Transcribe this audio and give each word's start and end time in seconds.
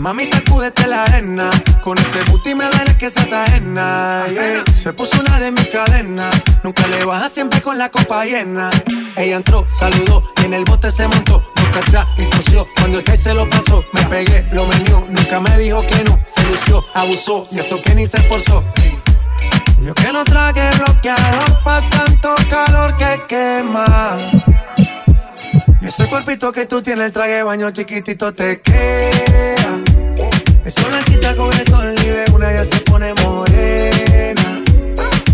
Mami, 0.00 0.24
sacúdete 0.24 0.86
la 0.86 1.02
arena. 1.02 1.50
Con 1.84 1.98
ese 1.98 2.22
booty 2.30 2.54
me 2.54 2.64
duele 2.70 2.96
que 2.96 3.10
se 3.10 3.20
ajena. 3.20 4.24
Se 4.74 4.94
puso 4.94 5.20
una 5.20 5.38
de 5.38 5.52
mis 5.52 5.66
cadenas. 5.68 6.34
Nunca 6.62 6.86
le 6.86 7.04
baja 7.04 7.28
siempre 7.28 7.60
con 7.60 7.76
la 7.76 7.90
copa 7.90 8.24
llena. 8.24 8.70
Ella 9.14 9.36
entró, 9.36 9.66
saludó 9.78 10.24
y 10.40 10.46
en 10.46 10.54
el 10.54 10.64
bote 10.64 10.90
se 10.90 11.06
montó. 11.06 11.44
Nunca 11.54 11.80
atrás 11.80 12.06
y 12.16 12.24
tosió. 12.30 12.66
Cuando 12.78 13.00
el 13.00 13.04
que 13.04 13.18
se 13.18 13.34
lo 13.34 13.46
pasó, 13.50 13.84
me 13.92 14.02
pegué, 14.04 14.46
lo 14.52 14.66
menió. 14.66 15.04
Nunca 15.06 15.38
me 15.38 15.58
dijo 15.58 15.86
que 15.86 16.02
no. 16.04 16.18
Se 16.26 16.44
lució, 16.44 16.82
abusó 16.94 17.46
y 17.50 17.58
eso 17.58 17.78
que 17.82 17.94
ni 17.94 18.06
se 18.06 18.16
esforzó. 18.16 18.64
Yo 19.82 19.92
que 19.92 20.10
no 20.14 20.24
traje 20.24 20.70
bloqueador 20.78 21.62
pa' 21.62 21.86
tanto 21.90 22.34
calor 22.48 22.96
que 22.96 23.20
quema. 23.28 24.16
Y 25.82 25.86
ese 25.86 26.08
cuerpito 26.08 26.52
que 26.52 26.64
tú 26.64 26.80
tienes, 26.80 27.04
el 27.04 27.12
traje 27.12 27.42
baño 27.42 27.70
chiquitito 27.70 28.32
te 28.32 28.62
queda. 28.62 29.89
Esa 30.70 30.86
blanquita 30.86 31.34
con 31.34 31.52
el 31.52 31.66
sol 31.66 31.94
y 32.00 32.06
de 32.06 32.24
una 32.32 32.52
ya 32.52 32.64
se 32.64 32.78
pone 32.82 33.12
morena. 33.24 34.62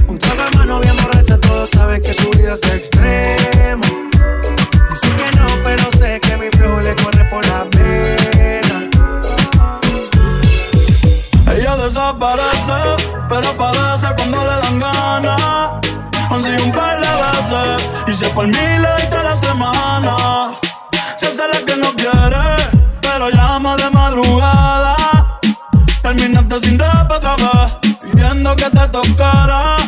Un 0.08 0.18
trago 0.18 0.50
mano 0.56 0.80
bien 0.80 0.96
borracha, 0.96 1.38
todos 1.38 1.68
saben 1.68 2.00
que 2.00 2.14
su 2.14 2.30
vida 2.30 2.54
es 2.54 2.62
extrema. 2.70 3.84
Dice 4.88 5.08
que 5.18 5.36
no, 5.36 5.46
pero 5.62 5.92
sé 5.98 6.20
que 6.20 6.38
mi 6.38 6.48
flow 6.56 6.80
le 6.80 6.96
corre 6.96 7.22
por 7.28 7.46
la 7.48 7.68
pena. 7.68 8.88
Ella 11.54 11.76
desaparece, 11.84 13.04
pero 13.28 13.54
parece 13.58 14.06
cuando 14.16 14.38
le 14.38 14.56
dan 14.62 14.78
ganas. 14.78 15.70
Sido 16.42 16.64
un 16.64 16.72
par 16.72 16.98
de 16.98 17.08
veces, 17.24 17.90
y 18.06 18.12
si 18.14 18.24
es 18.24 18.30
por 18.30 18.46
mí 18.46 18.52
le 18.54 19.22
la 19.22 19.36
semana. 19.36 20.16
Se 21.18 21.26
hace 21.26 21.42
la 21.52 21.60
que 21.66 21.76
no 21.76 21.92
quiere, 21.94 22.56
pero 23.02 23.28
llama 23.28 23.76
de 23.76 23.90
madrugada. 23.90 24.95
Terminaste 26.06 26.60
sin 26.60 26.78
rap 26.78 27.10
otra 27.10 27.34
pidiendo 28.00 28.54
que 28.54 28.70
te 28.70 28.88
tocara. 28.92 29.85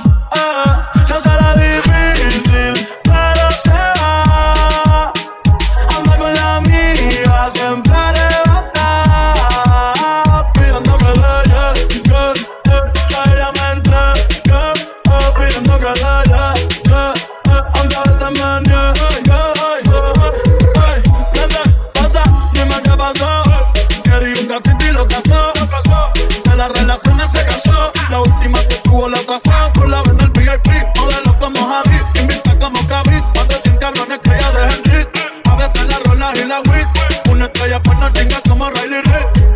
No 38.14 38.42
como 38.48 38.70
Riley. 38.70 39.02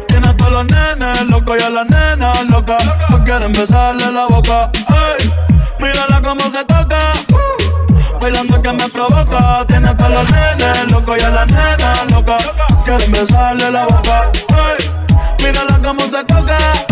Tiene 0.09 0.35
todos 0.35 0.53
los 0.53 0.65
nenes 0.67 1.27
locos 1.27 1.57
y 1.59 1.65
a 1.65 1.71
las 1.71 1.89
nenas 1.89 2.47
locas. 2.49 2.85
No 3.11 3.25
quieren 3.25 3.53
besarle 3.53 4.13
la 4.13 4.27
boca. 4.27 4.71
Ey, 4.89 5.33
mírala 5.81 6.21
cómo 6.23 6.51
se 6.51 6.65
toca. 6.65 7.13
Bailando 8.21 8.63
que 8.63 8.73
me 8.73 8.89
provoca. 8.89 9.65
Tiene 9.67 9.89
a 9.89 9.97
todos 9.97 10.11
los 10.11 10.31
nenes 10.31 10.91
locos 10.91 11.19
y 11.19 11.25
a 11.25 11.31
las 11.31 11.47
nenas 11.47 12.11
locas. 12.11 12.51
Quieren 12.85 13.13
besarle 13.13 13.71
la 13.71 13.85
boca. 13.87 14.31
Ey, 14.49 14.91
mírala 15.45 15.81
cómo 15.83 16.01
se 16.03 16.25
toca. 16.25 16.92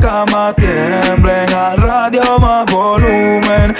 cama 0.00 0.52
tiemblen, 0.54 1.52
al 1.52 1.76
radio 1.76 2.38
más 2.38 2.69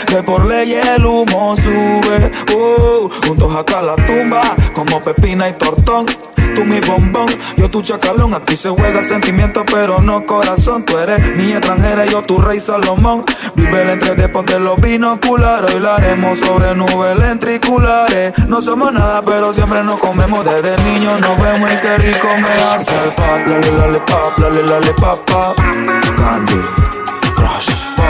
que 0.07 0.23
por 0.23 0.47
ley 0.47 0.73
el 0.75 1.05
humo 1.05 1.57
sube. 1.57 2.31
Uh, 2.55 3.09
juntos 3.27 3.55
hasta 3.55 3.83
la 3.83 3.97
tumba, 3.97 4.43
como 4.75 5.01
pepina 5.03 5.49
y 5.49 5.53
tortón 5.55 6.07
tú 6.55 6.65
mi 6.65 6.81
bombón, 6.81 7.29
yo 7.57 7.71
tu 7.71 7.83
chacalón. 7.83 8.35
Aquí 8.35 8.57
se 8.57 8.71
juega 8.71 9.03
sentimiento, 9.05 9.65
pero 9.65 10.01
no 10.01 10.25
corazón. 10.25 10.85
Tú 10.85 10.99
eres 10.99 11.37
mi 11.37 11.53
extranjera, 11.53 12.05
yo 12.07 12.23
tu 12.23 12.39
rey 12.39 12.61
Salomón. 12.61 13.25
Vive 13.55 13.83
el 13.83 13.91
entre 13.91 14.15
de 14.15 14.29
ponte 14.29 14.59
los 14.59 14.81
binoculares. 14.81 15.75
Hoy 15.75 15.81
la 15.81 15.97
haremos 15.97 16.39
sobre 16.39 16.75
nubes 16.75 17.19
lentriculares. 17.19 18.33
No 18.49 18.61
somos 18.63 18.93
nada, 18.93 19.23
pero 19.23 19.53
siempre 19.55 19.83
nos 19.83 19.99
comemos. 19.99 20.45
Desde 20.45 20.83
niño 20.85 21.19
nos 21.19 21.41
vemos 21.41 21.71
y 21.73 21.77
qué 21.77 21.99
rico 21.99 22.29
me 22.37 22.49
hace 22.65 22.93
el 23.05 23.15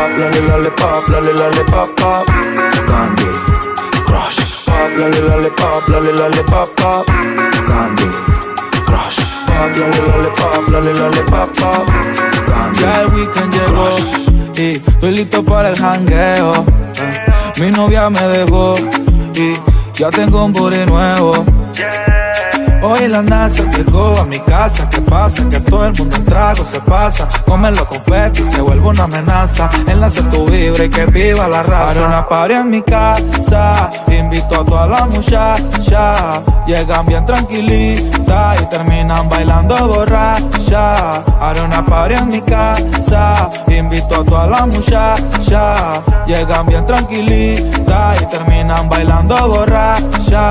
pop. 0.00 0.18
Lale, 0.18 0.40
lale, 0.48 0.70
pop, 0.70 1.08
lale, 1.08 1.32
lale, 1.32 1.64
pop, 1.64 1.90
pop. 1.96 2.26
Candy, 2.86 3.30
crush. 4.04 4.64
Pop, 4.66 4.90
lale, 4.98 5.20
lale, 5.28 5.50
pop, 5.50 5.88
lale, 5.88 6.12
lale, 6.12 6.42
pop, 6.44 6.68
pop. 6.76 7.06
Candy, 7.66 8.08
crush. 8.86 9.18
Pop, 9.46 9.70
lale, 9.76 10.00
lale, 10.08 10.30
pop, 10.38 10.68
lale, 10.68 10.92
lale, 10.94 11.22
pop, 11.24 11.50
pop. 11.58 11.86
Candy 12.46 12.80
ya 12.80 13.00
el 13.02 13.12
weekend 13.12 13.52
llegó 13.52 13.88
y 14.56 14.76
estoy 14.76 15.10
listo 15.12 15.44
para 15.44 15.70
el 15.70 15.76
jangueo. 15.78 16.64
Mi 17.58 17.70
novia 17.70 18.08
me 18.10 18.20
dejó 18.20 18.76
y 19.34 19.56
ya 19.94 20.10
tengo 20.10 20.44
un 20.44 20.52
booty 20.52 20.86
nuevo. 20.86 21.59
Hoy 22.82 23.08
la 23.08 23.20
NASA 23.20 23.64
llegó 23.64 24.16
a 24.18 24.24
mi 24.24 24.38
casa. 24.40 24.88
¿Qué 24.88 25.00
pasa? 25.02 25.46
Que 25.50 25.60
todo 25.60 25.86
el 25.86 25.94
mundo 25.94 26.16
en 26.16 26.24
trago 26.24 26.64
se 26.64 26.80
pasa. 26.80 27.28
Comerlo 27.46 27.86
con 27.86 27.98
y 27.98 28.36
se 28.36 28.60
vuelve 28.60 28.88
una 28.88 29.04
amenaza. 29.04 29.68
Enlace 29.86 30.22
tu 30.24 30.46
vibra 30.46 30.84
y 30.84 30.88
que 30.88 31.04
viva 31.06 31.46
la 31.48 31.62
raza. 31.62 31.94
Para 31.94 32.06
una 32.06 32.28
party 32.28 32.54
en 32.54 32.70
mi 32.70 32.82
casa. 32.82 33.90
Invito 34.08 34.60
a 34.60 34.64
toda 34.64 34.86
la 34.86 35.06
muchacha. 35.06 36.42
Llegan 36.66 37.06
bien 37.06 37.26
tranquilitas 37.26 38.60
y 38.62 38.66
terminan 38.66 39.28
bailando 39.28 39.88
borracha. 39.88 41.22
Haré 41.40 41.60
una 41.60 41.84
party 41.84 42.14
en 42.14 42.28
mi 42.28 42.40
casa. 42.40 43.50
Invito 43.68 44.22
a 44.22 44.24
toda 44.24 44.46
la 44.46 44.66
muchacha. 44.66 46.02
Llegan 46.26 46.66
bien 46.66 46.86
tranquilitas 46.86 48.22
y 48.22 48.26
terminan 48.26 48.88
bailando 48.88 49.48
borracha. 49.48 50.49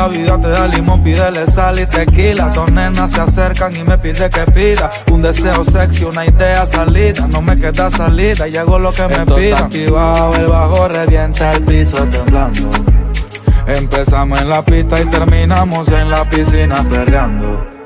La 0.00 0.08
vida 0.08 0.40
te 0.40 0.48
da 0.48 0.66
limón, 0.66 1.02
pídele 1.02 1.46
sal 1.46 1.78
y 1.78 1.84
tequila. 1.84 2.48
Dos 2.54 2.72
nenas 2.72 3.12
se 3.12 3.20
acercan 3.20 3.76
y 3.76 3.84
me 3.84 3.98
pide 3.98 4.30
que 4.30 4.50
pida. 4.50 4.88
Un 5.12 5.20
deseo 5.20 5.62
sexy, 5.62 6.04
una 6.04 6.24
idea 6.24 6.64
salida. 6.64 7.26
No 7.26 7.42
me 7.42 7.58
queda 7.58 7.90
salida 7.90 8.48
y 8.48 8.56
hago 8.56 8.78
lo 8.78 8.94
que 8.94 9.06
me 9.08 9.26
pida. 9.26 9.58
activado, 9.58 10.34
el 10.36 10.46
bajo 10.46 10.88
revienta 10.88 11.52
el 11.52 11.62
piso 11.64 11.98
temblando. 12.06 12.70
Empezamos 13.66 14.40
en 14.40 14.48
la 14.48 14.64
pista 14.64 15.02
y 15.02 15.04
terminamos 15.04 15.86
en 15.92 16.08
la 16.08 16.24
piscina 16.24 16.82
perreando. 16.88 17.79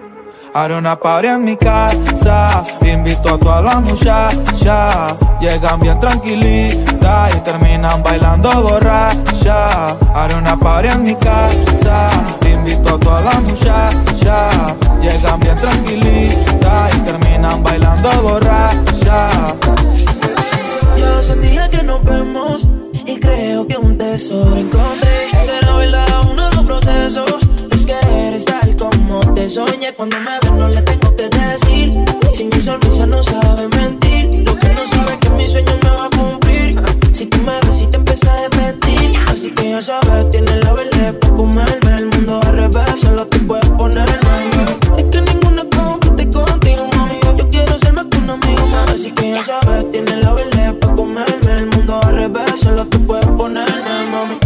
Haré 0.57 0.77
una 0.77 0.95
party 0.95 1.27
en 1.27 1.45
mi 1.45 1.57
casa, 1.57 2.63
invito 2.81 3.35
a 3.35 3.39
todas 3.39 3.65
las 3.65 3.81
muchachas. 3.81 5.17
Llegan 5.41 5.81
bien 5.81 5.99
tranquilitas 5.99 7.35
y 7.35 7.41
terminan 7.41 8.05
bailando 8.05 8.63
borracha. 8.63 9.97
Haré 10.15 10.37
una 10.37 10.57
party 10.57 10.91
en 10.91 11.03
mi 11.03 11.17
casa, 11.17 12.09
invito 12.49 12.95
a 12.95 13.01
todas 13.01 13.25
las 13.25 13.43
muchachas. 13.43 14.77
Llegan 15.03 15.41
bien 15.41 15.57
tranquilitas 15.57 16.95
y 16.95 16.99
terminan 17.01 17.61
bailando 17.65 18.11
borracha. 18.23 19.29
Yo 20.97 21.21
sentía 21.21 21.69
que 21.69 21.83
nos 21.83 22.05
vemos 22.05 22.65
y 23.05 23.19
creo 23.19 23.67
que 23.67 23.77
un 23.77 23.99
tesoro 23.99 24.57
encontré. 24.57 25.31
Era 25.59 25.73
bailar 25.73 26.27
uno 26.31 26.49
de 26.49 26.55
los 26.55 26.65
procesos 26.65 27.45
te 29.45 29.51
soñé 29.51 29.93
cuando 29.95 30.19
me 30.21 30.39
ves, 30.41 30.53
no 30.53 30.69
le 30.69 30.81
tengo 30.81 31.15
que 31.17 31.29
decir. 31.29 31.91
Si 32.33 32.45
mi 32.45 32.61
sonrisa 32.63 33.07
no 33.07 33.23
sabe 33.23 33.69
mentir, 33.69 34.25
lo 34.37 34.57
que 34.59 34.69
no 34.69 34.87
sabe 34.87 35.13
es 35.13 35.19
que 35.19 35.31
mi 35.31 35.47
sueño 35.47 35.73
me 35.83 35.91
va 35.91 36.07
a 36.07 36.11
cumplir. 36.17 36.71
Si 37.13 37.27
tú 37.27 37.39
me 37.43 37.61
ves 37.61 37.83
y 37.83 37.87
te 37.89 37.99
empieza 37.99 38.33
a 38.33 38.49
repetir, 38.49 39.19
así 39.27 39.51
que 39.51 39.71
ya 39.71 39.83
sabes, 39.83 40.31
tienes 40.31 40.65
la 40.65 40.73
verde 40.73 41.13
para 41.13 41.35
comerme. 41.35 41.97
El 41.99 42.07
mundo 42.07 42.41
al 42.43 42.57
revés, 42.57 43.01
solo 43.03 43.27
te 43.27 43.39
puedes 43.41 43.69
poner, 43.71 44.09
Es 44.97 45.05
que 45.13 45.21
ninguna 45.21 45.63
compite 45.77 46.31
contigo, 46.31 46.89
mami. 46.97 47.21
Yo 47.37 47.51
quiero 47.51 47.79
ser 47.79 47.93
más 47.93 48.07
que 48.07 48.17
un 48.17 48.31
amigo, 48.31 48.67
mami. 48.67 48.93
Así 48.93 49.13
que 49.13 49.31
ya 49.31 49.45
sabes, 49.45 49.91
tienes 49.91 50.25
la 50.25 50.33
verde 50.33 50.73
para 50.73 50.95
comerme. 50.95 51.53
El 51.53 51.67
mundo 51.67 52.01
al 52.03 52.15
revés, 52.15 52.61
solo 52.63 52.87
te 52.87 52.99
puedes 52.99 53.27
ponerme, 53.27 54.07
mami. 54.11 54.44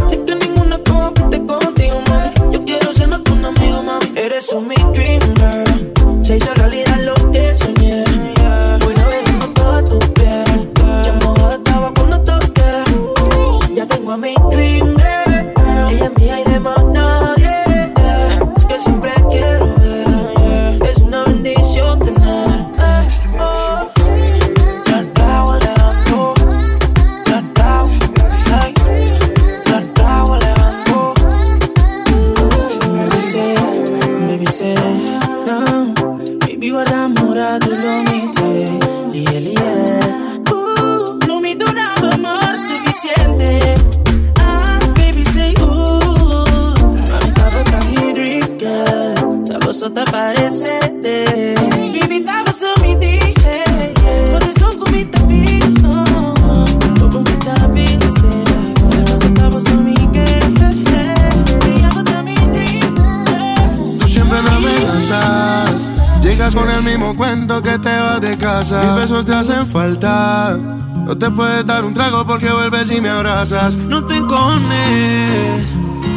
No 73.51 74.05
te 74.05 74.21
cones. 74.27 75.67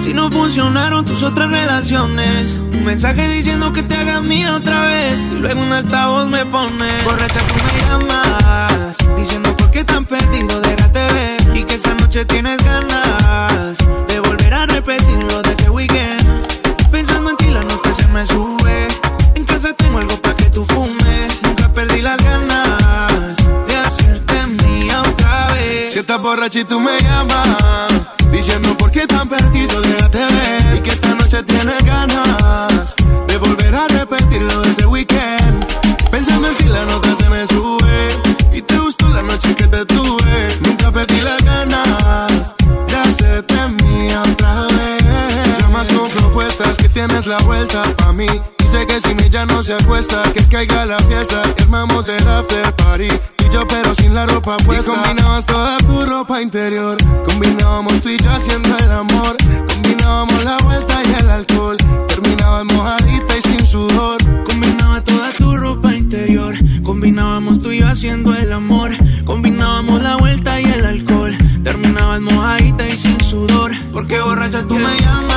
Si 0.04 0.14
no 0.14 0.30
funcionaron 0.30 1.06
tus 1.06 1.24
otras 1.24 1.50
relaciones. 1.50 2.58
Un 2.74 2.84
mensaje 2.84 3.26
diciendo 3.30 3.72
que 3.72 3.84
te 3.84 3.96
hagas 3.96 4.22
mía 4.22 4.54
otra 4.54 4.86
vez. 4.88 5.18
Y 5.32 5.40
luego 5.40 5.62
un 5.62 5.72
altavoz 5.72 6.28
me 6.28 6.46
pone. 6.46 6.90
Borracha 26.42 26.60
y 26.62 26.64
tú 26.64 26.80
me 26.80 27.00
llamas, 27.00 28.02
diciendo 28.32 28.76
por 28.76 28.90
qué 28.90 29.06
tan 29.06 29.30
perdido, 29.30 29.80
déjate 29.80 30.18
ver. 30.18 30.76
Y 30.78 30.82
que 30.82 30.90
esta 30.90 31.14
noche 31.14 31.44
tienes 31.44 31.84
ganas 31.86 32.96
de 33.28 33.38
volver 33.38 33.76
a 33.76 33.88
repetir 33.88 34.42
lo 34.42 34.62
de 34.62 34.72
ese 34.72 34.88
weekend. 34.88 35.68
Pensando 36.10 36.48
en 36.48 36.56
ti, 36.58 36.64
la 36.64 36.84
nota 36.86 37.16
se 37.16 37.30
me 37.30 37.46
sube. 37.46 38.10
Y 38.54 38.62
te 38.64 38.80
gustó 38.80 39.08
la 39.10 39.22
noche 39.22 39.54
que 39.54 39.68
te 39.68 39.86
tuve. 39.86 40.58
Nunca 40.62 40.92
perdí 40.92 41.22
las 41.22 41.44
ganas 41.44 42.56
de 42.88 42.96
hacerte 42.96 43.68
mía 43.84 44.24
otra 44.24 44.64
vez. 44.64 45.60
Llamas 45.60 45.90
con 45.90 46.10
propuestas 46.10 46.76
que 46.80 46.90
tienes 46.90 47.28
la 47.28 47.38
vuelta 47.40 47.84
a 48.08 48.12
mí 48.12 48.26
Sé 48.72 48.88
que 48.88 49.02
si 49.02 49.14
mi 49.14 49.30
ya 49.30 49.46
no 49.46 49.62
se 49.62 49.74
acuesta, 49.74 50.24
que 50.32 50.48
caiga 50.48 50.86
la 50.86 50.98
fiesta, 51.00 51.42
que 51.58 51.64
armamos 51.64 52.08
el 52.08 52.26
after 52.26 52.74
party. 52.78 53.10
La 54.22 54.34
ropa 54.34 54.58
puesta. 54.58 54.92
Y 54.92 54.96
combinabas 54.96 55.46
toda 55.46 55.78
tu 55.80 56.06
ropa 56.06 56.42
interior. 56.42 56.98
Combinábamos 57.26 58.02
tú 58.02 58.10
y 58.10 58.18
yo 58.18 58.32
haciendo 58.32 58.78
el 58.78 58.92
amor. 58.92 59.36
Combinábamos 59.68 60.44
la 60.44 60.58
vuelta 60.60 61.02
y 61.04 61.14
el 61.22 61.30
alcohol. 61.30 61.78
Terminaba 62.08 62.64
mojadita 62.64 63.38
y 63.38 63.42
sin 63.42 63.66
sudor. 63.66 64.20
Combinaba 64.44 65.02
toda 65.02 65.32
tu 65.34 65.58
ropa 65.58 65.94
interior 65.94 66.56
Combinábamos 66.84 67.62
tú 67.62 67.72
y 67.72 67.80
yo 67.80 67.88
haciendo 67.88 68.34
el 68.36 68.52
amor. 68.52 68.92
Combinábamos 69.26 70.02
la 70.04 70.18
vuelta 70.18 70.60
y 70.60 70.66
el 70.66 70.86
alcohol. 70.86 71.36
Terminabas 71.64 72.22
mojadita 72.22 72.88
y 72.88 72.98
sin 72.98 73.20
sudor. 73.22 73.72
Porque 73.92 74.20
borracha 74.20 74.68
tú 74.68 74.76
me 74.76 75.00
llamas. 75.02 75.31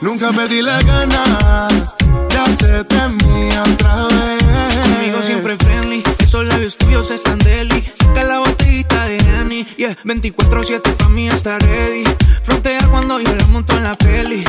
Nunca 0.00 0.32
perdí 0.32 0.62
las 0.62 0.84
ganas 0.84 1.94
de 2.28 2.38
hacerte 2.38 2.96
mía 3.08 3.62
otra 3.74 4.06
vez. 4.08 4.42
Conmigo 4.82 5.22
siempre 5.24 5.56
friendly. 5.56 6.02
Esos 6.18 6.44
labios 6.46 6.76
tuyos 6.76 7.10
están 7.10 7.38
deli. 7.38 7.84
Saca 7.94 8.24
la 8.24 8.38
botellita 8.40 9.06
de 9.06 9.18
Annie. 9.38 9.66
Yeah, 9.76 9.96
24-7 10.04 10.96
pa' 10.96 11.08
mí 11.08 11.28
está 11.28 11.58
ready. 11.58 12.04
Frontea 12.44 12.86
cuando 12.88 13.20
yo 13.20 13.34
la 13.34 13.46
monto 13.46 13.76
en 13.76 13.84
la 13.84 13.96
peli. 13.96 14.44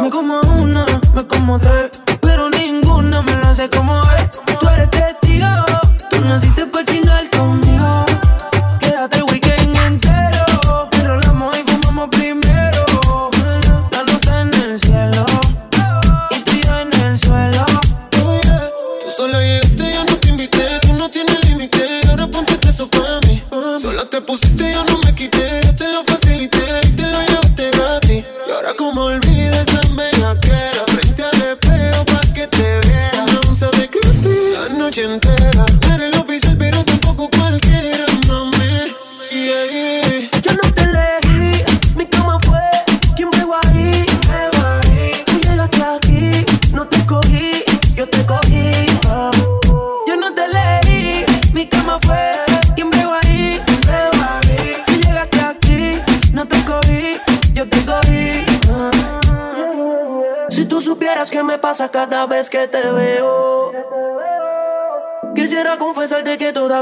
Me 0.00 0.10
como 0.10 0.40
una, 0.60 0.84
me 1.14 1.26
como 1.26 1.58
tres, 1.58 2.02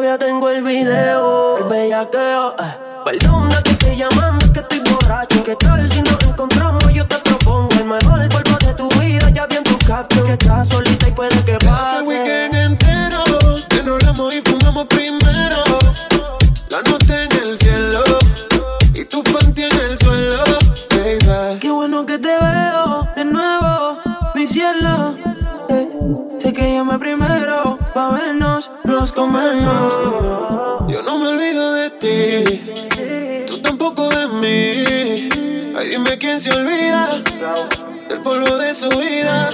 todavía 0.03 0.19
tengo 0.19 0.51
el 0.51 0.63
video. 0.65 1.59
El 1.59 1.65
bellaqueo. 1.65 2.57
eh. 2.59 3.03
Perdona 3.05 3.63
que 3.63 3.71
estoy 3.71 3.97
llamando, 3.97 4.45
es 4.45 4.51
que 4.51 4.61
estoy 4.61 4.81
borracho. 4.91 5.45
¿Qué 5.45 5.55
tal 5.57 5.91
si 5.93 6.03
nos 6.03 6.21
encontramos? 6.25 6.93
Yo 6.93 7.07
te 7.07 7.17
propongo 7.19 7.69
el 7.79 7.85
mejor 7.85 8.29
polvo 8.29 8.57
de 8.67 8.75
tu 8.75 8.89
vida. 9.01 9.31
Ya 9.31 9.47
vi 9.47 9.57
en 9.57 9.65
tu 9.65 9.79
caption 9.87 10.27
que 10.27 10.33
estás 10.33 10.69
solita 10.69 11.09
y 11.09 11.13
puede 11.13 11.45
que 11.45 11.53
el 11.53 11.59
pase. 11.59 12.09
weekend 12.09 12.55
entero. 12.55 13.23
Te 13.69 13.79
enrolamos 13.79 14.35
y 14.35 14.41
fumamos 14.43 14.87
primero. 14.87 15.63
La 16.71 16.83
nota 16.83 17.23
en 17.23 17.33
el 17.47 17.59
cielo. 17.61 18.03
Y 18.95 19.05
tu 19.05 19.23
panty 19.23 19.63
en 19.63 19.73
el 19.89 19.99
suelo, 19.99 20.43
baby. 20.91 21.59
Qué 21.61 21.71
bueno 21.71 22.05
que 22.07 22.19
te 22.19 22.29
veo 22.29 23.09
de 23.15 23.25
nuevo, 23.25 23.99
mi 24.35 24.47
cielo. 24.49 25.15
Eh, 25.69 25.89
sé 26.41 26.53
que 26.53 26.73
llamé 26.75 26.99
primero 26.99 27.42
Yo 29.15 31.03
no 31.03 31.19
me 31.19 31.29
olvido 31.29 31.75
de 31.75 31.91
ti. 31.91 33.45
Tú 33.47 33.59
tampoco 33.61 34.09
de 34.09 34.27
mí. 34.29 35.75
Ay, 35.77 35.89
dime 35.91 36.17
quién 36.17 36.41
se 36.41 36.51
olvida 36.51 37.11
del 38.09 38.21
polvo 38.23 38.57
de 38.57 38.75
su 38.75 38.89
vida. 38.89 39.51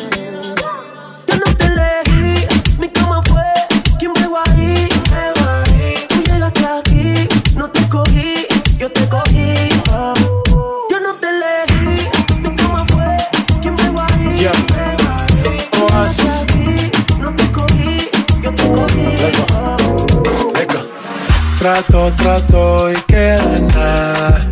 Trato, 21.88 22.12
trato 22.16 22.92
y 22.92 22.96
queda 23.06 23.56
en 23.56 23.66
nada. 23.68 24.46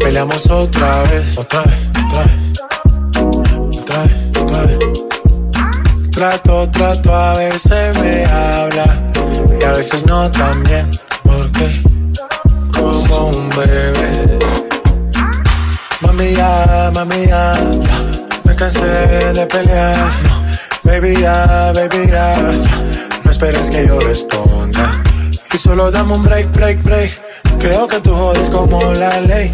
Peleamos 0.00 0.50
otra 0.50 1.02
vez, 1.04 1.38
otra 1.38 1.62
vez, 1.62 1.90
otra 2.04 2.24
vez. 2.24 2.38
Otra 3.78 4.02
vez, 4.02 4.42
otra 4.42 4.62
vez. 4.66 4.78
Trato, 6.10 6.70
trato, 6.70 7.14
a 7.14 7.34
veces 7.38 7.98
me 7.98 8.26
habla 8.26 9.02
y 9.58 9.64
a 9.64 9.72
veces 9.72 10.04
no 10.04 10.30
también. 10.30 10.90
Porque 11.22 11.82
como 12.76 13.28
un 13.28 13.48
bebé. 13.48 14.38
Mami 16.02 16.34
ya, 16.34 16.90
mami 16.92 17.26
ya, 17.26 17.54
ya. 17.80 18.02
me 18.44 18.54
cansé 18.54 19.32
de 19.32 19.46
pelear. 19.46 19.96
No. 20.22 20.44
Baby 20.82 21.18
ya, 21.18 21.72
baby 21.74 22.06
ya, 22.10 22.36
no 23.24 23.30
esperes 23.30 23.70
que 23.70 23.86
yo 23.86 23.98
responda. 24.00 25.03
Solo 25.64 25.90
dame 25.90 26.12
un 26.12 26.22
break, 26.22 26.52
break, 26.52 26.82
break. 26.82 27.10
Creo 27.58 27.86
que 27.88 27.98
tú 28.00 28.14
jodes 28.14 28.50
como 28.50 28.78
la 28.92 29.18
ley. 29.22 29.50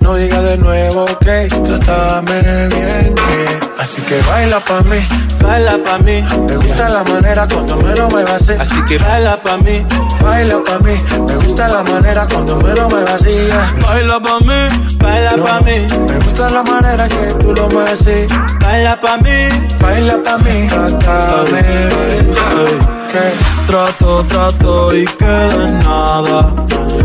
No 0.00 0.14
diga 0.14 0.40
de 0.40 0.56
nuevo, 0.56 1.02
ok. 1.04 1.26
Trátame 1.62 2.40
bien, 2.68 3.14
que. 3.14 3.82
Así 3.82 4.00
que 4.00 4.18
baila 4.22 4.60
pa' 4.60 4.80
mí. 4.80 4.96
Baila 5.42 5.76
pa' 5.84 5.98
mí, 5.98 6.24
Me 6.48 6.56
gusta 6.56 6.88
la 6.88 7.04
manera 7.04 7.46
cuando 7.46 7.76
menos 7.76 8.10
me 8.14 8.24
vacía. 8.24 8.62
así 8.62 8.82
que 8.88 8.96
baila 8.96 9.36
pa' 9.42 9.58
mí, 9.58 9.84
Baila 10.22 10.64
pa' 10.64 10.78
mí. 10.78 10.94
Me 11.28 11.34
gusta 11.36 11.68
la 11.68 11.82
manera 11.82 12.26
cuando 12.26 12.56
menos 12.56 12.90
me 12.90 13.04
vacía. 13.04 13.72
baila 13.86 14.20
pa' 14.20 14.40
mí, 14.40 14.96
baila 14.96 15.30
pa' 15.36 15.60
mí, 15.60 15.86
Me 16.08 16.18
gusta 16.24 16.48
la 16.48 16.62
manera 16.62 17.06
que 17.06 17.34
tú 17.40 17.52
lo 17.52 17.80
así. 17.80 18.26
baila 18.62 18.98
pa' 18.98 19.18
mí. 19.18 19.48
Baila 19.82 20.16
pa' 20.24 20.38
mí. 20.38 20.66
Trátame 20.66 21.62
bien. 21.62 22.99
Ey, 23.12 23.32
Trato, 23.66 24.24
trato 24.28 24.96
y 24.96 25.04
que 25.04 25.24
de 25.24 25.72
nada 25.82 26.54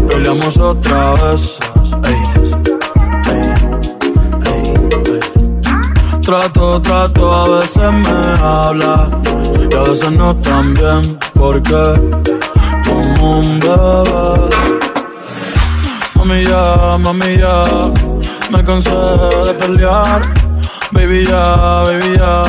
peleamos 0.08 0.56
otra 0.58 1.14
vez. 1.16 1.58
Trato, 6.22 6.80
trato, 6.82 7.32
a 7.32 7.60
veces 7.60 7.92
me 7.92 8.44
habla 8.44 9.10
y 9.72 9.76
a 9.76 9.82
veces 9.82 10.12
no 10.12 10.36
tan 10.38 10.76
bien, 10.76 11.20
porque 11.34 11.84
como 12.86 13.40
un 13.40 13.60
bebé. 13.60 14.50
Mami 16.16 16.44
ya, 16.46 16.98
mami 17.00 17.38
ya, 17.38 17.64
me 18.52 18.64
cansé 18.64 18.92
de 19.46 19.54
pelear. 19.56 20.22
Baby 20.92 21.26
ya, 21.26 21.84
baby 21.84 22.18
ya, 22.18 22.44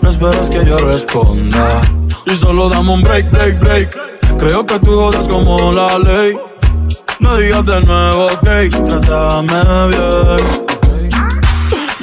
no 0.00 0.08
esperes 0.08 0.48
que 0.48 0.64
yo 0.64 0.78
responda. 0.78 1.82
Y 2.26 2.36
solo 2.36 2.68
dame 2.68 2.92
un 2.92 3.02
break, 3.02 3.30
break, 3.30 3.60
break. 3.60 3.98
Creo 4.38 4.64
que 4.64 4.78
tú 4.80 4.92
jodas 4.92 5.28
como 5.28 5.72
la 5.72 5.98
ley. 5.98 6.36
No 7.20 7.36
digas 7.36 7.64
de 7.66 7.80
nuevo, 7.82 8.26
ok, 8.26 8.48
trátame 8.84 9.88
bien 9.88 10.72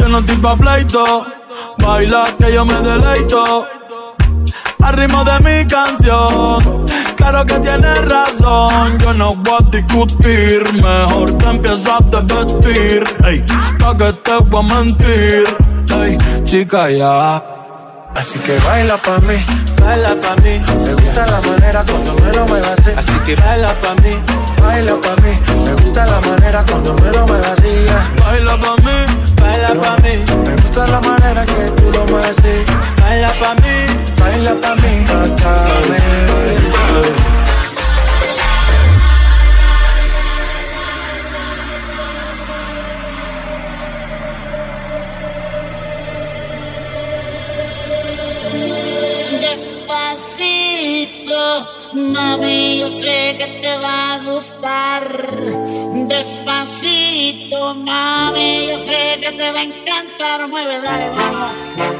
no 0.10 0.20
estoy 0.20 0.38
pa' 0.38 0.56
pleito. 0.56 1.26
Baila 1.78 2.26
que 2.40 2.54
yo 2.54 2.66
me 2.66 2.74
deleito. 2.82 3.68
Al 4.82 4.94
ritmo 4.94 5.24
de 5.24 5.40
mi 5.40 5.68
canción. 5.68 6.86
Claro 7.16 7.46
que 7.46 7.60
tienes 7.60 8.10
razón. 8.10 8.98
Yo 9.00 9.14
no 9.14 9.36
voy 9.36 9.58
a 9.60 9.70
discutir. 9.70 10.64
Mejor 10.74 11.38
te 11.38 11.50
empiezas 11.50 12.02
a 12.14 12.22
vestir. 12.22 13.04
Ey, 13.26 13.44
pa' 13.80 13.96
que 13.98 14.14
te 14.14 14.38
voy 14.46 14.66
a 14.66 14.74
mentir. 14.74 15.44
Ey, 16.02 16.18
chica, 16.46 16.90
ya. 16.90 17.59
Así 18.16 18.40
que 18.40 18.58
baila 18.60 18.98
pa' 18.98 19.20
mí, 19.20 19.38
baila 19.82 20.10
pa' 20.22 20.36
mí. 20.42 20.60
Me 20.86 20.94
gusta 20.94 21.26
la 21.26 21.42
manera 21.42 21.84
cuando 21.86 22.14
me 22.24 22.34
lo 22.34 22.46
me 22.46 22.60
vacía. 22.60 22.94
Así 22.98 23.14
que 23.26 23.36
baila 23.36 23.74
pa' 23.82 23.96
mí, 24.02 24.14
baila 24.62 24.96
pa' 25.02 25.16
mí. 25.22 25.34
Me 25.64 25.74
gusta 25.74 26.06
la 26.06 26.20
manera 26.22 26.66
cuando 26.66 26.94
me 26.96 27.12
lo 27.12 27.26
me 27.26 27.40
vacía. 27.40 27.98
Baila 28.24 28.58
pa' 28.60 28.76
mí 28.78 29.20
baila 29.42 29.74
pa' 29.82 29.98
mí. 30.04 30.24
Me 30.46 30.56
gusta 30.56 30.88
la 30.88 31.00
manera 31.02 31.46
que 31.46 31.72
tú 31.78 31.92
lo 31.92 32.06
mueves 32.06 32.38
Baila 33.02 33.32
pa' 33.40 33.56
mí, 33.56 33.76
baila 34.20 34.54
pa' 34.62 34.76
mí, 34.76 35.06
trátame. 35.06 36.00
Mami, 52.14 52.80
yo 52.80 52.90
sé 52.92 53.36
que 53.38 53.48
te 53.62 53.78
va 53.78 54.16
a 54.16 54.20
gustar 54.20 55.04
Despacito, 56.08 57.76
mami, 57.76 58.68
yo 58.68 58.80
sé 58.80 59.20
que 59.22 59.32
te 59.32 59.52
va 59.52 59.60
a 59.60 59.64
encantar. 59.64 60.48
Mueve, 60.48 60.82
dale, 60.82 61.10
vamos. 61.10 61.99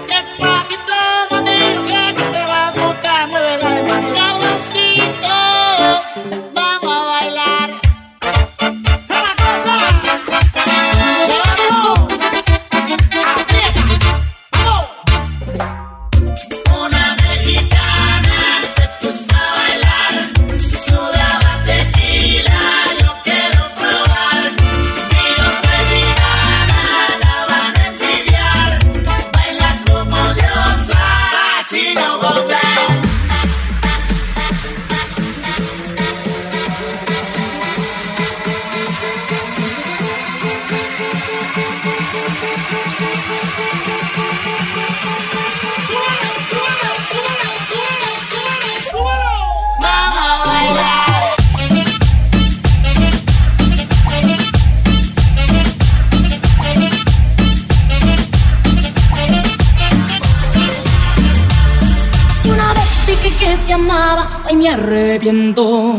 Me 64.60 64.70
arrepiento. 64.70 65.96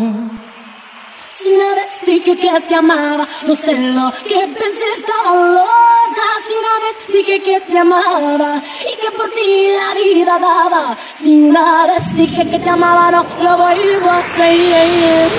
Si 1.34 1.48
una 1.48 1.74
vez 1.74 2.00
dije 2.06 2.36
que 2.36 2.60
te 2.68 2.74
amaba, 2.74 3.26
no 3.46 3.56
sé 3.56 3.72
lo 3.72 4.12
que 4.28 4.46
pensé, 4.60 4.86
estaba 4.94 5.34
loca. 5.34 6.28
Si 6.46 6.52
una 6.62 6.74
vez 6.84 6.96
dije 7.14 7.36
que 7.42 7.60
te 7.60 7.78
amaba 7.78 8.62
y 8.90 8.94
que 9.00 9.10
por 9.16 9.30
ti 9.30 9.68
la 9.80 9.94
vida 9.94 10.38
daba. 10.38 10.96
Si 11.14 11.30
una 11.32 11.86
vez 11.86 12.14
dije 12.14 12.50
que 12.50 12.58
te 12.58 12.68
amaba, 12.68 13.10
no 13.10 13.24
lo 13.42 13.56
vuelvo 13.56 14.10
a 14.10 14.18
hacer. 14.18 15.30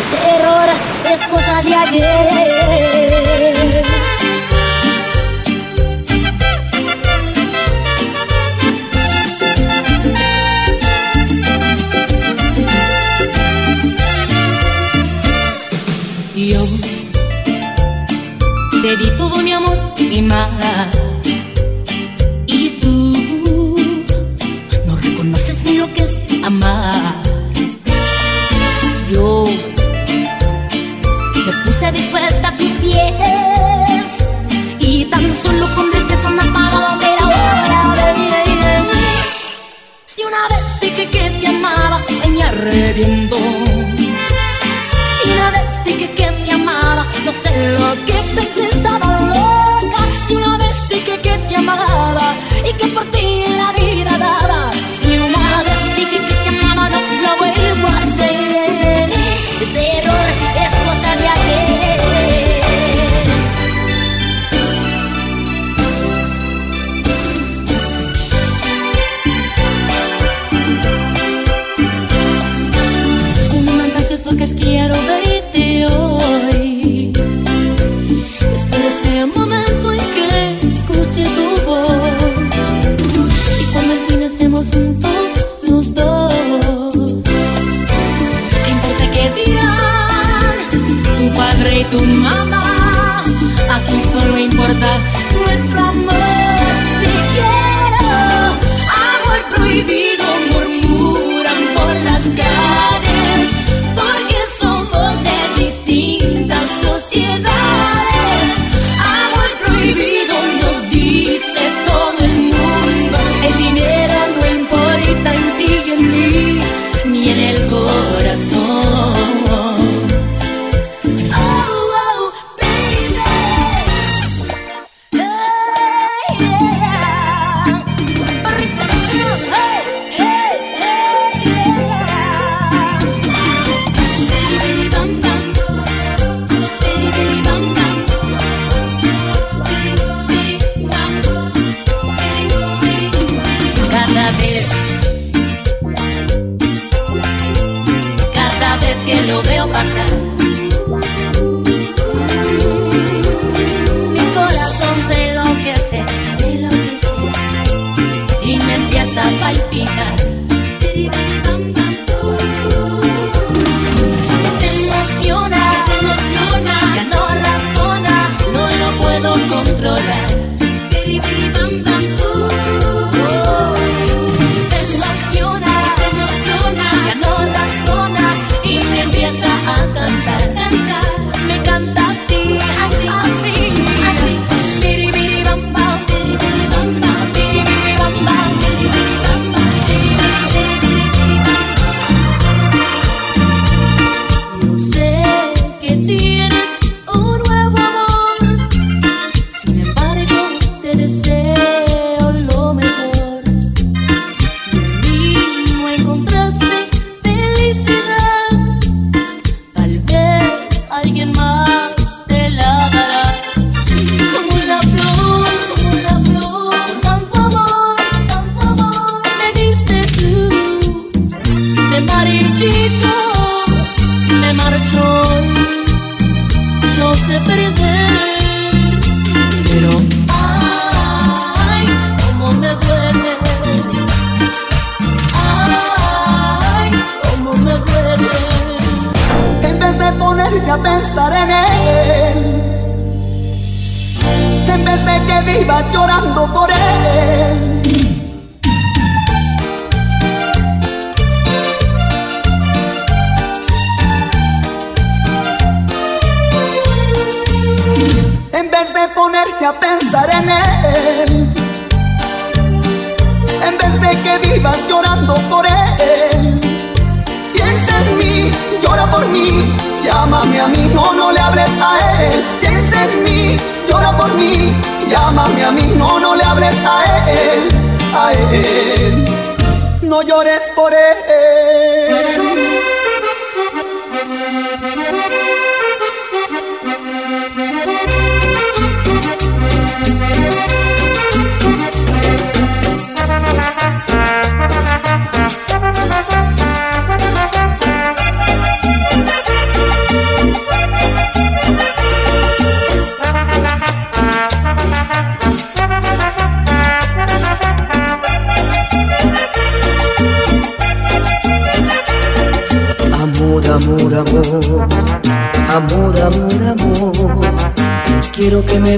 Ese 0.00 0.18
error 0.34 0.68
es 1.12 1.20
cosa 1.28 1.62
de 1.62 1.74
ayer. 1.74 2.24
Te 18.84 18.96
di 18.98 19.10
todo 19.16 19.36
mi 19.38 19.50
amor 19.50 19.78
y 19.96 20.20
más. 20.20 20.90
Y 22.46 22.68
tú 22.80 23.76
no 24.86 24.94
reconoces 24.96 25.56
ni 25.64 25.78
lo 25.78 25.86
que 25.94 26.02
es 26.02 26.14
amar. 26.44 27.14
Yo 29.10 29.46
me 31.46 31.52
puse 31.64 31.92
dispuesta 31.92 32.48
a 32.48 32.56
tus 32.58 32.72
pies 32.82 34.06
y 34.80 35.06
tan 35.06 35.24
solo 35.42 35.66
con 35.74 35.90
tristeza 35.90 36.28
me 36.28 36.42
apagaba 36.42 36.98
ver 36.98 37.18
ahora 37.22 38.12
bien. 38.12 38.86
Si 40.04 40.22
una 40.30 40.42
vez 40.50 40.80
dije 40.82 41.06
que 41.08 41.30
te 41.40 41.46
amaba, 41.46 42.02
ay 42.22 42.30
me 42.32 42.42
arrepiento. 42.42 43.23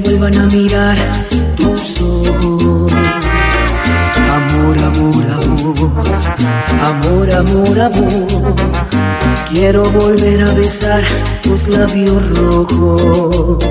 Vuelvan 0.00 0.36
a 0.36 0.46
mirar 0.46 0.96
tus 1.56 2.00
ojos. 2.00 2.92
Amor, 4.38 4.78
amor, 4.78 5.26
amor, 5.42 5.74
amor, 6.82 7.32
amor, 7.32 7.80
amor. 7.80 8.54
Quiero 9.52 9.82
volver 9.84 10.42
a 10.42 10.52
besar 10.52 11.02
tus 11.42 11.68
labios 11.68 12.22
rojos. 12.36 13.64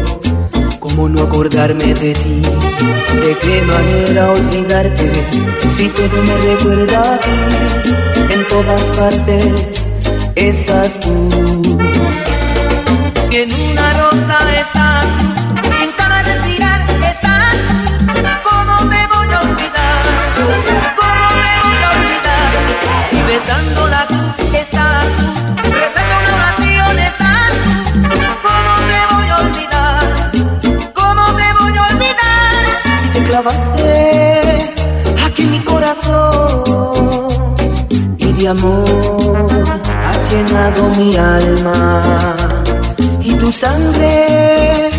¿Cómo 0.79 1.09
no 1.09 1.23
acordarme 1.23 1.93
de 1.93 2.13
ti? 2.13 2.41
¿De 2.41 3.37
qué 3.41 3.61
manera 3.63 4.31
olvidarte? 4.31 5.11
Si 5.69 5.89
todo 5.89 6.21
me 6.27 6.37
recuerda 6.49 7.15
a 7.15 7.19
ti, 7.19 7.31
en 8.33 8.47
todas 8.47 8.81
partes 8.97 9.81
estás 10.35 10.99
tú. 10.99 11.29
Si 13.27 13.37
en 13.37 13.49
una 13.51 13.93
rosa 13.99 14.37
estás, 14.59 15.05
sin 15.17 15.24
Si 23.45 23.51
besando 23.51 23.87
la 23.89 24.05
cruz 24.07 24.53
estás, 24.55 25.05
rezando 25.61 26.15
una 26.19 26.31
oración 26.33 26.97
estás, 26.97 27.53
¿cómo 28.41 28.71
me 28.89 29.01
voy 29.13 29.27
a 29.29 29.35
olvidar? 29.37 30.31
¿Cómo 30.95 31.23
me 31.33 31.53
voy 31.59 31.77
a 31.77 31.83
olvidar? 31.93 32.63
Si 32.99 33.07
te 33.09 33.19
clavaste 33.25 34.73
aquí 35.27 35.43
en 35.43 35.51
mi 35.51 35.59
corazón 35.59 36.97
y 38.17 38.33
de 38.33 38.47
amor 38.47 39.45
has 40.07 40.31
llenado 40.31 40.89
mi 40.97 41.15
alma 41.15 42.01
y 43.21 43.35
tu 43.35 43.51
sangre 43.51 44.89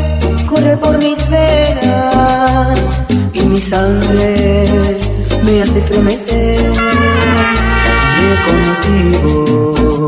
corre 0.48 0.76
por 0.76 0.96
mis 1.02 1.28
venas 1.28 2.78
y 3.32 3.40
mi 3.40 3.60
sangre 3.60 4.96
me 5.42 5.62
hace 5.62 5.78
estremecer 5.78 7.65
contigo. 8.44 10.06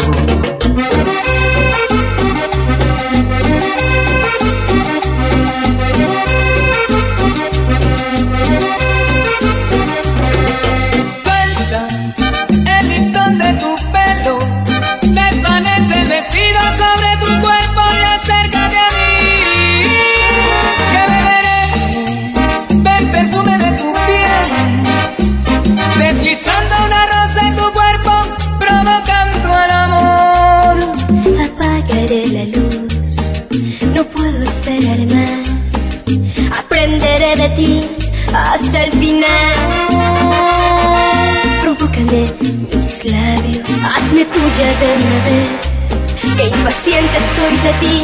Tuya 44.59 44.75
de 44.79 44.87
una 44.87 45.19
vez. 45.25 46.37
Que 46.37 46.45
impaciente 46.45 47.19
estoy 47.19 47.55
de 47.59 47.73
ti, 47.81 47.97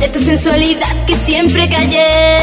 de 0.00 0.08
tu 0.08 0.20
sensualidad 0.20 1.06
que 1.06 1.16
siempre 1.16 1.68
callé. 1.68 2.42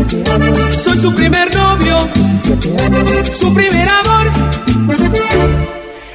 años. 0.00 0.76
Soy 0.76 0.98
su 0.98 1.14
primer 1.14 1.54
novio, 1.54 2.08
17 2.14 2.82
años. 2.82 3.08
Su 3.32 3.52
primer 3.52 3.88
amor. 3.88 4.30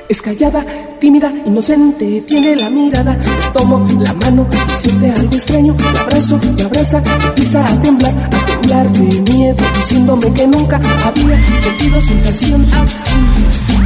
Es 0.08 0.22
callada, 0.22 0.64
tímida, 1.00 1.34
inocente, 1.46 2.24
tiene 2.28 2.56
la 2.56 2.70
mirada. 2.70 3.18
Tomo 3.54 3.86
la 4.00 4.14
mano 4.14 4.48
y 4.68 4.72
siente 4.72 5.12
algo 5.12 5.36
extraño. 5.36 5.76
La 5.94 6.02
abrazo, 6.02 6.40
me 6.56 6.64
abraza, 6.64 7.02
empieza 7.26 7.66
a 7.66 7.82
temblar, 7.82 8.14
a 8.32 8.46
temblar 8.46 8.92
de 8.92 9.32
miedo, 9.32 9.64
diciéndome 9.76 10.32
que 10.34 10.48
nunca 10.48 10.80
había 11.04 11.40
sentido 11.60 12.02
sensación 12.02 12.66
así 12.82 13.16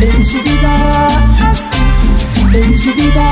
en 0.02 0.26
su 0.26 0.38
vida, 0.44 1.08
así 2.48 2.58
en 2.58 2.80
su 2.80 2.94
vida. 2.94 3.26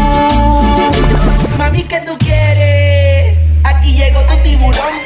Mami, 1.57 1.83
¿qué 1.83 1.99
tú 2.05 2.17
quieres? 2.19 3.37
Aquí 3.63 3.93
llegó 3.93 4.21
tu 4.21 4.35
tiburón. 4.43 4.96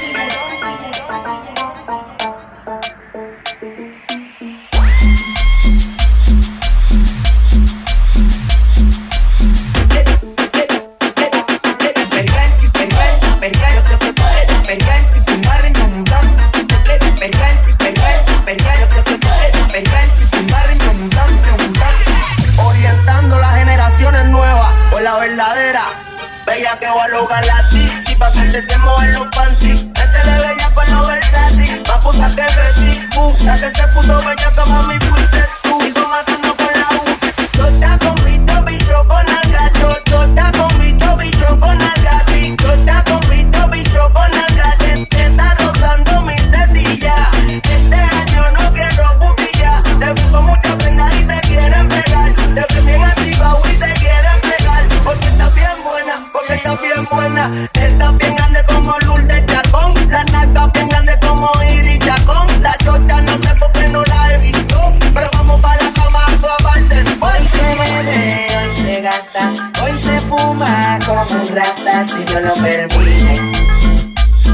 Estás 57.73 58.17
bien 58.19 58.35
grande 58.35 58.59
como 58.67 58.93
Lourdes 58.99 59.45
Chacón. 59.47 59.93
La 60.09 60.23
naca 60.25 60.67
bien 60.73 60.89
grande 60.89 61.13
como 61.21 61.49
Iris 61.75 61.99
Chacón. 61.99 62.47
La 62.61 62.75
chota 62.77 63.21
no 63.21 63.33
sé 63.33 63.55
por 63.59 63.71
qué 63.71 63.87
no 63.89 64.03
la 64.03 64.33
he 64.33 64.37
visto. 64.39 64.93
Pero 65.13 65.29
vamos 65.33 65.59
para 65.61 65.83
la 65.83 65.93
cama 65.93 66.25
tú 66.39 66.47
aparte. 66.47 67.03
Hoy 67.19 67.47
se 67.47 67.63
bebe, 67.79 68.47
hoy 68.57 68.75
se 68.75 69.01
gasta, 69.01 69.53
hoy 69.83 69.97
se 69.97 70.19
fuma 70.21 70.99
como 71.05 71.21
un 71.21 71.55
rata, 71.55 72.03
si 72.03 72.23
Dios 72.25 72.41
lo 72.43 72.53
permite, 72.55 73.41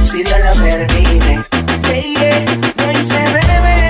si 0.03 0.23
Dios 0.23 0.39
lo 0.45 0.63
permite. 0.63 1.43
Yeah. 1.87 2.45
Hoy 2.87 2.95
se 3.03 3.19
bebe, 3.33 3.86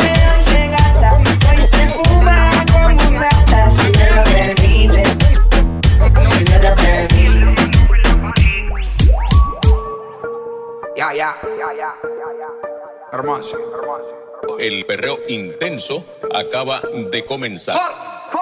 Ya, 11.17 11.36
ya, 11.41 11.73
ya, 11.73 11.97
ya, 12.03 12.47
Hermoso. 13.12 13.58
El 14.60 14.86
perreo 14.86 15.17
intenso 15.27 16.06
acaba 16.32 16.80
de 16.80 17.25
comenzar. 17.25 17.75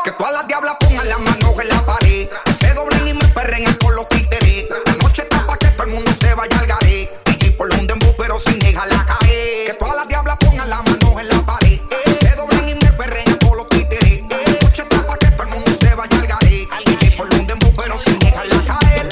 Que 0.04 0.12
todas 0.12 0.34
las 0.34 0.46
diablas 0.46 0.76
pongan 0.82 1.08
las 1.08 1.20
manos 1.22 1.56
en 1.58 1.70
la 1.70 1.86
pared. 1.86 2.28
Que 2.44 2.52
se 2.52 2.74
doblen 2.74 3.08
y 3.08 3.14
me 3.14 3.26
perren 3.30 3.64
con 3.76 3.96
los 3.96 4.10
títeres. 4.10 4.66
La 4.88 4.94
noche 4.96 5.22
está 5.22 5.48
pa' 5.48 5.56
que 5.56 5.68
todo 5.68 5.88
el 5.88 5.94
mundo 5.94 6.12
se 6.20 6.36
vaya 6.36 6.60
al 6.60 6.68
garé. 6.68 7.10
Por 7.58 7.74
un 7.74 7.88
dembow, 7.88 8.14
pero 8.18 8.38
sin 8.40 8.60
dejarla 8.60 9.06
caer. 9.06 9.68
Que 9.68 9.74
todas 9.80 9.96
las 9.96 10.10
diablas 10.10 10.36
pongan 10.42 10.70
las 10.70 10.84
manos 10.84 11.22
en 11.22 11.30
la 11.30 11.46
pared. 11.46 11.80
Que 11.80 12.28
se 12.28 12.36
doblen 12.36 12.68
y 12.68 12.76
me 12.76 12.92
perren 12.92 13.38
con 13.38 13.56
los 13.56 13.70
títeres. 13.70 14.22
La 14.30 14.68
noche 14.68 14.82
está 14.82 15.08
pa' 15.08 15.18
que 15.18 15.28
todo 15.32 15.44
el 15.44 15.50
mundo 15.54 15.72
se 15.80 15.96
vaya 15.96 16.18
al 16.20 16.28
garé. 16.28 16.68
DJ 16.88 17.12
por 17.16 17.34
un 17.34 17.48
dembow, 17.48 17.72
pero 17.78 17.98
sin 18.00 18.20
dejarla 18.20 18.66
caer. 18.66 19.10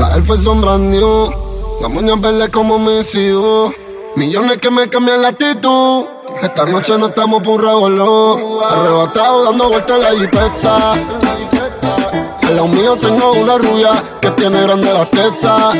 Las 0.00 0.16
elfas 0.16 0.42
son 0.42 0.60
brand 0.60 0.90
new, 0.90 1.45
las 1.80 1.90
moñas 1.90 2.20
verdes 2.20 2.48
como 2.50 2.78
mis 2.78 3.14
hijos. 3.14 3.74
Millones 4.14 4.58
que 4.58 4.70
me 4.70 4.88
cambian 4.88 5.22
la 5.22 5.28
actitud. 5.28 6.06
Esta 6.42 6.64
noche 6.66 6.96
no 6.98 7.06
estamos 7.06 7.42
por 7.42 7.60
un 7.60 7.66
revolú. 7.66 8.60
Arrebatado 8.62 9.44
dando 9.44 9.68
vueltas 9.68 9.96
en 9.96 10.02
la 10.02 10.10
jipeta. 10.10 10.92
Al 12.42 12.56
lado 12.56 12.68
mío 12.68 12.96
tengo 12.96 13.32
una 13.32 13.58
rubia 13.58 14.02
que 14.20 14.30
tiene 14.30 14.62
grande 14.62 14.92
las 14.92 15.10
tetas. 15.10 15.74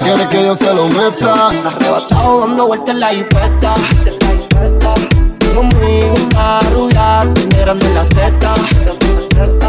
Quiere 0.00 0.28
que 0.28 0.44
yo 0.44 0.54
se 0.54 0.74
lo 0.74 0.88
meta. 0.88 1.48
Arrebatado 1.48 2.40
dando 2.40 2.66
vueltas 2.66 2.94
en 2.94 3.00
la 3.00 3.08
jipeta. 3.08 3.74
Conmigo 5.54 6.14
una 6.26 6.60
rubia, 6.72 7.32
tiene 7.34 7.58
grande 7.60 7.94
las 7.94 8.08
tetas. 8.08 8.58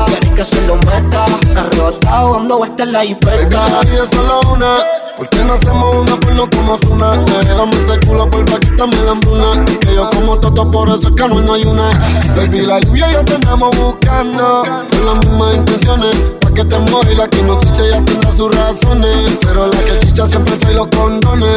Quiere 0.07 0.33
que 0.33 0.45
se 0.45 0.61
lo 0.67 0.75
meta. 0.77 1.25
Arrebatado 1.55 2.33
dando 2.33 2.57
vueltas 2.57 2.87
en 2.87 2.93
la 2.93 3.01
jipeta. 3.03 3.69
La 3.69 3.81
es 3.81 4.09
solo 4.09 4.39
una. 4.51 5.04
¿Por 5.17 5.29
qué 5.29 5.43
no 5.45 5.53
hacemos 5.53 5.95
una 5.95 6.17
por 6.17 6.33
no 6.33 6.49
como 6.49 6.77
una? 6.91 7.11
Déjame 7.15 7.71
ese 7.77 7.99
culo, 8.05 8.29
porfa, 8.29 8.59
quítame 8.59 8.97
la 8.97 9.11
hambruna. 9.11 9.65
Que 9.79 9.95
yo 9.95 10.09
como 10.09 10.37
toto, 10.39 10.69
por 10.69 10.89
eso 10.89 11.07
es 11.07 11.15
que 11.15 11.27
no 11.27 11.53
hay 11.53 11.63
una. 11.63 11.89
Baby, 12.35 12.65
la 12.65 12.79
lluvia 12.81 13.09
y 13.09 13.13
yo 13.13 13.23
te 13.23 13.35
andamos 13.35 13.69
buscando. 13.77 14.63
Con 14.89 15.05
las 15.05 15.15
mismas 15.25 15.55
intenciones. 15.55 16.15
Pa' 16.41 16.51
que 16.51 16.65
te 16.65 16.77
mueva 16.79 17.13
la 17.15 17.27
que 17.29 17.41
no 17.43 17.57
chicha 17.59 17.83
ya 17.89 18.03
tendrá 18.03 18.31
sus 18.33 18.53
razones. 18.53 19.37
Pero 19.41 19.67
la 19.67 19.77
que 19.85 19.99
chicha 19.99 20.27
siempre 20.27 20.57
trae 20.57 20.73
los 20.73 20.87
condones. 20.87 21.49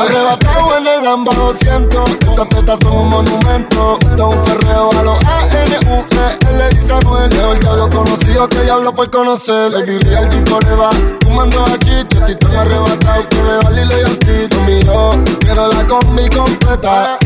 Arrebatado 0.00 0.78
en 0.78 0.86
el 0.86 1.04
Lamba 1.04 1.32
200. 1.34 2.10
Esas 2.32 2.48
tetas 2.48 2.78
son 2.82 2.92
un 2.94 3.08
monumento. 3.10 3.98
Esto 4.00 4.30
es 4.30 4.36
un 4.36 4.42
perreo 4.42 4.90
a 4.98 5.02
los 5.04 5.18
A-N-U-E. 5.24 6.56
Le 6.56 6.68
dice 6.70 6.92
Anuel. 6.92 7.30
Leo 7.30 7.52
el 7.52 7.60
diablo 7.60 7.90
conocido 7.90 8.48
que 8.48 8.60
diablo 8.62 8.92
por 8.92 9.08
conocer. 9.08 9.70
Baby, 9.70 9.98
real 10.00 10.28
G 10.28 10.48
forever. 10.48 11.18
Fumando 11.24 11.64
aquí, 11.64 12.04
te 12.08 12.32
estoy 12.32 12.56
arrebatado. 12.56 13.03
Que 13.04 13.42
me 13.42 13.56
va 13.58 13.70
Lilo 13.70 13.98
y 13.98 14.02
así 14.02 14.48
conmigo. 14.48 15.22
Quiero 15.40 15.68
la 15.68 15.86
combi 15.86 16.28
completa. 16.30 17.18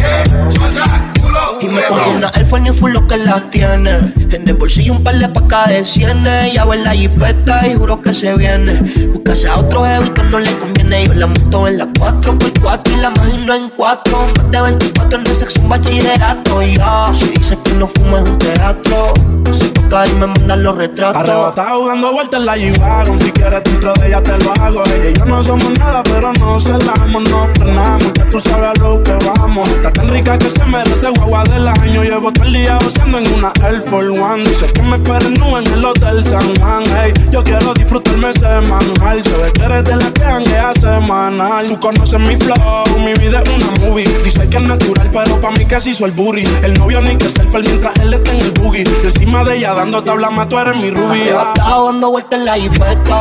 Y 1.60 1.66
me 1.66 1.82
pongo 1.82 2.10
una 2.16 2.28
Air 2.34 2.46
Force 2.46 2.72
full 2.72 2.92
lo 2.92 3.06
que 3.06 3.16
las 3.16 3.50
tiene. 3.50 4.12
En 4.30 4.48
el 4.48 4.54
bolsillo 4.54 4.92
un 4.92 5.02
par 5.02 5.18
de 5.18 5.28
pacas 5.28 5.68
de 5.68 5.84
cienes. 5.84 6.52
Ya 6.52 6.62
en 6.62 6.84
la 6.84 6.92
jipeta 6.92 7.66
y 7.66 7.74
juro 7.74 8.00
que 8.00 8.14
se 8.14 8.34
viene. 8.36 8.80
Buscase 9.12 9.48
a 9.48 9.58
otro 9.58 9.84
jevito 9.84 10.22
no 10.24 10.38
le 10.38 10.56
conviene. 10.58 11.06
Yo 11.06 11.14
la 11.14 11.26
monto 11.26 11.66
en 11.68 11.78
la 11.78 11.86
4x4 11.86 12.92
y 12.92 12.96
la 12.96 13.12
imagino 13.16 13.54
en 13.54 13.70
4. 13.70 14.18
Más 14.36 14.50
de 14.50 14.60
24 14.60 15.18
en 15.18 15.26
el 15.26 15.36
sexo 15.36 15.60
un 15.62 15.68
bachillerato. 15.68 16.62
Y 16.62 16.76
ya, 16.76 17.12
si 17.14 17.26
dice 17.26 17.58
que 17.64 17.72
no 17.72 17.86
fuma 17.88 18.20
es 18.20 18.28
un 18.28 18.38
teatro. 18.38 19.14
Se 19.52 19.68
toca 19.70 20.06
y 20.06 20.12
me 20.14 20.26
mandan 20.26 20.62
los 20.62 20.76
retratos. 20.76 21.22
Arrebatado 21.22 21.88
dando 21.88 22.12
vueltas 22.12 22.40
en 22.40 22.46
la 22.46 22.56
G-Wagon 22.56 23.20
Si 23.20 23.32
quieres 23.32 23.64
dentro 23.64 23.94
de 23.94 24.08
ella 24.08 24.22
te 24.22 24.36
lo 24.38 24.52
hago 24.60 24.84
Ella 24.84 25.10
y 25.10 25.14
yo 25.14 25.24
no 25.24 25.42
somos 25.42 25.78
nada 25.78 26.02
pero 26.02 26.32
no 26.34 26.60
celamos 26.60 27.30
No 27.30 27.48
frenamos, 27.54 28.12
que 28.12 28.22
tú 28.24 28.38
sabes 28.38 28.78
a 28.78 28.82
lo 28.82 29.02
que 29.02 29.12
vamos 29.12 29.68
Está 29.70 29.90
tan 29.90 30.08
rica 30.08 30.38
que 30.38 30.50
se 30.50 30.64
merece 30.66 31.08
guagua 31.28 31.44
del 31.44 31.68
año 31.68 32.02
Llevo 32.02 32.32
todo 32.32 32.46
el 32.46 32.52
día 32.54 32.78
gozando 32.82 33.18
en 33.18 33.32
una 33.34 33.52
Air 33.62 33.82
Force 33.82 34.08
One. 34.08 34.44
Dice 34.44 34.66
que 34.72 34.82
me 34.82 34.96
esperen 34.96 35.34
nube 35.34 35.60
en 35.60 35.72
el 35.72 35.84
Hotel 35.84 36.24
San 36.24 36.56
Juan. 36.56 36.84
Hey, 36.96 37.12
Yo 37.30 37.42
quiero 37.44 37.74
disfrutarme 37.74 38.32
semanal 38.32 39.22
Se 39.22 39.36
ve 39.36 39.52
que 39.52 39.64
eres 39.64 39.84
de 39.84 39.96
la 39.96 40.10
que 40.10 40.24
hanguea 40.24 40.72
semanal. 40.80 41.68
Tú 41.68 41.80
conoces 41.80 42.20
mi 42.20 42.36
flow, 42.36 42.84
mi 43.04 43.14
vida 43.14 43.42
es 43.44 43.50
una 43.50 43.86
movie. 43.86 44.06
Dice 44.24 44.48
que 44.48 44.56
es 44.56 44.62
natural 44.62 45.08
pero 45.12 45.40
pa' 45.40 45.50
mí 45.50 45.64
casi 45.64 45.90
hizo 45.90 46.06
el 46.06 46.12
booty. 46.12 46.44
El 46.62 46.74
novio 46.74 47.00
ni 47.02 47.16
que 47.16 47.28
selfie 47.28 47.60
mientras 47.60 47.98
él 48.00 48.14
está 48.14 48.32
en 48.32 48.40
el 48.40 48.50
boogie. 48.52 48.84
Encima 49.04 49.44
de 49.44 49.56
ella 49.56 49.74
dando 49.74 50.02
tabla 50.02 50.30
más 50.30 50.48
tú 50.48 50.58
eres 50.58 50.76
mi 50.76 50.90
rubia. 50.90 51.24
Arrebatado 51.24 51.86
dando 51.86 52.10
vueltas 52.10 52.38
en 52.38 52.46
la 52.46 52.54
jipeta. 52.54 53.18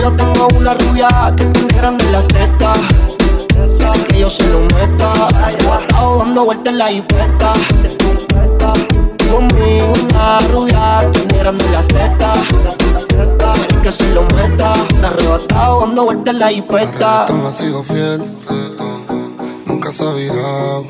yo 0.00 0.12
tengo 0.12 0.48
una 0.56 0.74
rubia 0.74 1.08
que 1.36 1.44
tiene 1.46 1.74
grande 1.74 2.04
las 2.10 2.26
tetas. 2.28 3.11
Yo 4.22 4.30
se 4.30 4.46
lo 4.50 4.60
meta. 4.60 5.12
Estado 5.48 6.18
dando 6.18 6.44
vueltas 6.44 6.72
en 6.72 6.78
la 6.78 6.92
hipeta. 6.92 7.54
Conmigo 9.32 9.92
una 10.04 10.38
rubia 10.48 11.10
tiene 11.10 11.38
grande 11.38 11.64
las 11.72 11.88
tetas. 11.88 12.38
Quiere 13.54 13.80
que 13.82 13.90
se 13.90 14.14
lo 14.14 14.22
meta. 14.36 14.74
Me 15.00 15.08
arrebatado 15.08 15.80
dando 15.80 16.04
vueltas 16.04 16.34
en 16.34 16.38
la 16.38 16.52
hipeta. 16.52 17.26
no 17.32 17.48
ha 17.48 17.50
sido 17.50 17.82
fiel, 17.82 18.22
nunca 19.66 19.90
se 19.90 20.04
ha 20.04 20.12
virado. 20.12 20.84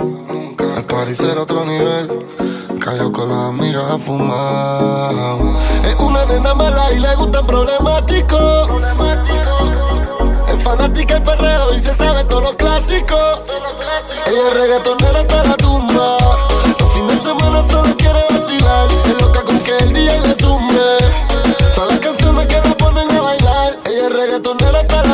Al 0.77 0.85
parecer 0.85 1.39
otro 1.39 1.65
nivel, 1.65 2.27
cayó 2.81 3.11
con 3.13 3.31
las 3.31 3.49
amigas 3.49 3.93
a 3.93 3.97
fumar. 3.97 5.15
Es 5.87 5.95
una 5.95 6.27
nena 6.27 6.53
mala 6.53 6.93
y 6.93 6.99
le 6.99 7.17
gustan 7.17 7.47
problemáticos. 7.47 8.69
Es 8.69 9.92
fanática 10.63 11.15
del 11.15 11.23
perreo 11.25 11.75
y 11.75 11.81
se 11.81 11.93
sabe 11.93 12.25
todos 12.25 12.45
los 12.45 12.55
clásicos. 12.55 13.41
Ella 14.27 14.49
es 14.49 14.55
reggaetonera 14.55 15.21
hasta 15.21 15.45
la 15.45 15.57
tumba. 15.57 16.17
Los 16.79 16.93
fines 16.93 17.17
de 17.17 17.31
semana 17.31 17.69
solo 17.69 17.95
quiere 17.97 18.25
vacilar. 18.31 18.89
Es 19.05 19.23
loca 19.23 19.43
con 19.43 19.59
que 19.61 19.77
el 19.79 19.93
día 19.93 20.21
le 20.21 20.35
sume. 20.37 20.99
Todas 21.75 21.91
las 21.91 22.01
canciones 22.01 22.47
que 22.47 22.57
la 22.57 22.75
ponen 22.77 23.11
a 23.11 23.21
bailar. 23.21 23.79
Ella 23.87 24.07
es 24.07 24.13
reggaetonera 24.13 24.81
hasta 24.81 25.03
la 25.03 25.12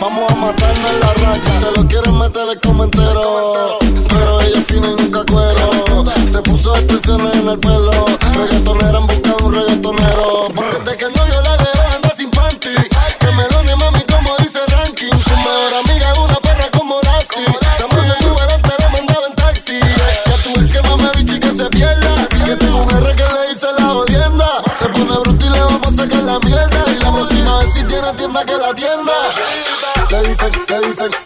vamos 0.00 0.30
a 0.30 0.34
matarnos 0.34 0.90
en 0.90 1.00
la 1.00 1.14
raya 1.14 1.60
Se 1.60 1.80
lo 1.80 1.86
quieren 1.86 2.18
meter 2.18 2.48
el 2.48 2.60
como 2.60 2.84
entero 2.84 3.78
Pero 4.08 4.40
ella 4.40 4.60
fina 4.66 4.88
y 4.88 5.02
nunca 5.02 5.24
cuero. 5.24 6.04
Se 6.28 6.42
puso 6.42 6.74
expresiones 6.76 7.34
en 7.36 7.48
el 7.48 7.58
pelo 7.58 8.07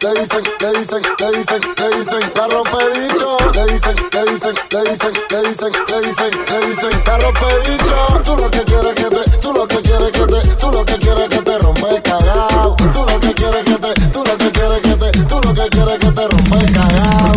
le 0.03 0.21
dicen, 0.21 0.43
le 0.59 0.79
dicen, 0.79 1.03
le 1.19 1.39
dicen, 1.39 1.61
le 1.79 1.97
dicen, 1.97 2.33
la 2.35 2.49
rompe 2.49 2.77
bicho. 2.91 3.37
Le 3.55 3.73
dicen, 3.73 3.97
le 4.11 4.33
dicen, 4.33 4.55
le 4.71 4.91
dicen, 4.91 5.13
le 5.31 5.49
dicen, 5.49 5.73
le 5.87 6.01
dicen, 6.01 6.31
le 6.51 6.67
dicen, 6.67 7.03
la 7.07 7.19
rompe 7.19 7.47
bicho. 7.69 7.97
Tú 8.25 8.37
lo 8.37 8.51
que 8.51 8.65
quieres 8.65 8.95
que 8.95 9.05
te, 9.05 9.39
tú 9.39 9.53
lo 9.53 9.67
que 9.69 9.81
quieres 9.81 10.11
que 10.11 10.27
te, 10.27 10.57
tú 10.57 10.71
lo 10.73 10.85
que 10.85 10.99
quieres 10.99 11.29
que 11.29 11.39
te 11.39 11.59
rompa 11.59 11.89
el 11.91 12.03
cagao. 12.03 12.77
Tú 12.77 13.07
lo 13.07 13.21
que 13.21 13.33
quieres 13.33 13.65
que 13.65 13.79
te, 13.79 14.09
tú 14.11 14.25
lo 14.25 14.37
que 14.39 14.51
quieres 14.51 14.81
que 14.81 14.97
te, 14.97 15.11
tú 15.25 15.41
lo 15.41 15.55
que 15.55 15.69
quieres 15.69 15.99
que 15.99 16.11
te 16.11 16.29
rompa 16.29 16.57
el 16.59 16.73
cagao. 16.73 17.33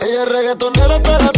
Ella 0.00 0.22
es 0.22 0.28
reggaetonera 0.28 0.96
hasta 0.96 1.18
la 1.18 1.37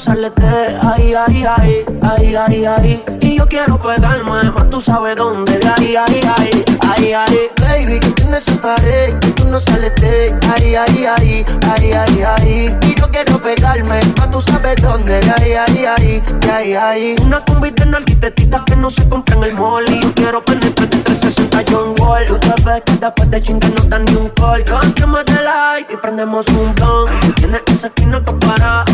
sales 0.00 0.32
de 0.34 0.78
ahí, 0.80 1.14
ahí, 1.14 1.44
ahí, 1.44 1.84
ahí, 2.02 2.34
ahí, 2.34 2.64
ahí. 2.64 3.04
Y 3.20 3.36
yo 3.36 3.46
quiero 3.46 3.78
pegarme, 3.78 4.50
más 4.50 4.70
tú 4.70 4.80
sabes 4.80 5.16
dónde, 5.16 5.58
de 5.58 5.68
ahí, 5.68 5.94
ahí, 5.96 6.20
ahí, 6.38 6.64
ahí, 6.80 7.12
ahí. 7.12 7.50
Baby, 7.60 8.00
que 8.00 8.10
tienes 8.12 8.48
esa 8.48 8.60
pared 8.60 9.18
que 9.20 9.28
tú 9.32 9.44
no 9.44 9.60
sales 9.60 9.94
de 9.96 10.34
ahí, 10.52 10.74
ahí, 10.74 11.04
ahí, 11.04 11.44
ahí, 11.70 11.92
ahí, 11.92 12.22
ahí. 12.22 12.76
Y 12.82 12.94
yo 12.94 13.10
quiero 13.10 13.40
pegarme, 13.40 14.00
más 14.16 14.30
tú 14.30 14.40
sabes 14.40 14.76
dónde, 14.82 15.20
de 15.20 15.30
ahí, 15.30 15.52
ahí, 15.52 15.84
ahí, 15.84 16.22
de 16.40 16.50
ahí, 16.50 16.72
ahí. 16.74 17.16
Una 17.22 17.44
combi 17.44 17.70
de 17.70 17.80
arquitectitas 18.00 18.62
que 18.66 18.76
no 18.76 18.90
se 18.90 19.08
compra 19.08 19.36
en 19.36 19.44
el 19.44 19.54
mall 19.54 19.84
Y 19.88 20.00
yo 20.00 20.12
quiero 20.14 20.44
penetrar 20.44 20.88
de 20.88 20.98
360 20.98 21.64
John 21.70 21.94
Wall 21.98 22.26
Tú 22.26 22.38
te 22.38 22.62
ves 22.64 22.82
que 22.84 22.92
después 22.92 23.30
de 23.30 23.42
chingar 23.42 23.70
no 23.72 23.82
dan 23.84 24.04
ni 24.04 24.14
un 24.14 24.28
call 24.30 24.64
Cántrame 24.64 25.24
de 25.24 25.42
light 25.42 25.90
y 25.90 25.96
prendemos 25.96 26.46
un 26.48 26.74
blunt 26.74 27.34
Tienes 27.36 27.62
esa 27.66 27.86
esquina 27.88 28.22
que 28.24 28.32
para 28.32 28.84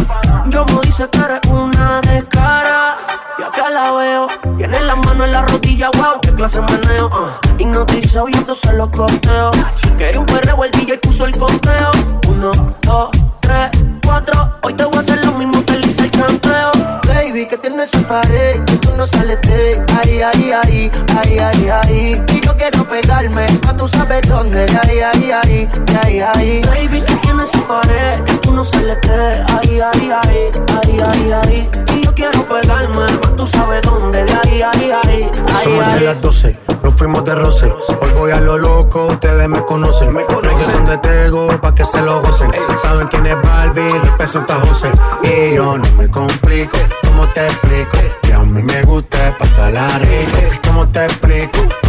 Yo 0.49 0.65
me 0.67 0.75
dice 0.97 1.11
que 1.11 1.19
eres 1.19 1.41
una 1.51 2.01
descara 2.01 2.97
Y 3.39 3.43
acá 3.43 3.71
la 3.71 3.93
veo 3.93 4.27
Tiene 4.57 4.81
la 4.81 4.97
mano 4.97 5.25
en 5.25 5.33
la 5.33 5.43
rodilla, 5.43 5.91
wow, 5.91 6.21
qué 6.23 6.33
clase 6.33 6.61
de 6.61 6.73
meneo 6.73 7.07
uh. 7.07 7.59
Hipnotizado 7.59 8.25
oyéndose 8.25 8.73
los 8.73 8.89
costeos 8.91 9.57
Quería 9.99 10.21
un 10.21 10.27
perreo, 10.27 10.65
el 10.65 10.71
DJ 10.71 10.99
puso 10.99 11.27
el 11.27 11.37
conteo 11.37 11.91
Uno, 12.29 12.53
dos, 12.83 13.11
tres, 13.41 13.71
cuatro 14.05 14.59
Hoy 14.63 14.75
te 14.75 14.85
voy 14.85 14.97
a 14.97 15.01
hacer 15.01 15.25
lo 15.25 15.33
mismo 15.33 15.65
que 15.67 15.79
le 15.79 15.87
hice 15.87 16.05
el 16.05 16.11
canteo 16.11 16.73
Baby, 17.07 17.47
que 17.47 17.59
tienes 17.59 17.93
esa 17.93 18.07
pared 18.09 18.65
que 18.65 18.77
tú 18.77 18.95
no 18.97 19.07
sales 19.07 19.41
de 19.43 19.85
ahí, 19.99 20.23
ahí, 20.23 20.53
ahí, 20.53 20.91
ahí, 21.17 21.39
ahí, 21.39 21.69
ahí. 21.69 22.23
Y 22.29 22.41
yo 22.41 22.57
quiero 22.57 22.85
pegarme, 22.85 23.47
más 23.65 23.77
tú 23.77 23.89
sabes 23.89 24.31
ahí, 24.31 24.36
de 25.87 25.97
ahí, 25.99 26.21
ahí. 26.21 26.62
Baby, 26.62 27.01
que 27.01 27.14
tienes 27.17 27.49
esa 27.53 27.69
pared 27.69 28.21
que 28.25 28.33
tú 28.35 28.53
no 28.55 28.64
sales 28.64 28.99
de 29.03 29.45
ahí, 29.55 29.81
ahí, 29.81 30.11
ahí, 30.11 30.51
ahí, 30.83 31.01
ahí, 31.01 31.33
ahí. 31.33 31.71
Y 31.95 32.05
yo 32.05 32.14
quiero 32.14 32.43
pegarme, 32.47 32.97
más 32.97 33.37
tú 33.37 33.47
sabes 33.47 33.83
dónde, 33.83 34.25
de 34.25 34.33
ahí, 34.33 34.62
ahí, 34.62 35.31
Somos 35.62 35.87
de 35.89 35.95
ahí. 35.95 36.05
las 36.05 36.21
12, 36.21 36.59
nos 36.83 36.95
fuimos 36.95 37.25
de 37.25 37.35
roce. 37.35 37.67
Hoy 38.01 38.11
voy 38.17 38.31
a 38.31 38.41
lo 38.41 38.59
loco, 38.59 39.07
ustedes 39.07 39.49
me 39.49 39.61
conocen. 39.64 40.12
Me 40.12 40.25
conocen 40.25 40.87
de 40.87 40.99
Tego, 40.99 41.49
pa' 41.61 41.75
que 41.75 41.85
se 41.85 42.01
lo 42.03 42.21
gocen. 42.23 42.51
Saben 42.83 43.09
quién 43.09 43.27
es 43.27 43.37
Barbie, 43.43 43.99
representa 44.03 44.57
a 44.57 44.61
José. 44.61 44.89
Y 45.23 45.55
yo 45.57 45.79
no 45.79 45.85
me 45.97 46.09
complico, 46.11 46.79
¿cómo 47.07 47.27
te 47.35 47.45
explico? 47.47 47.99
Que 48.23 48.33
a 48.33 48.39
mí 48.41 48.62
me 48.62 48.83
gusta 48.83 49.37
pasarla 49.39 49.87
rico. 49.99 50.39
¿Cómo 50.67 50.87
te 50.89 51.05
explico? 51.05 51.59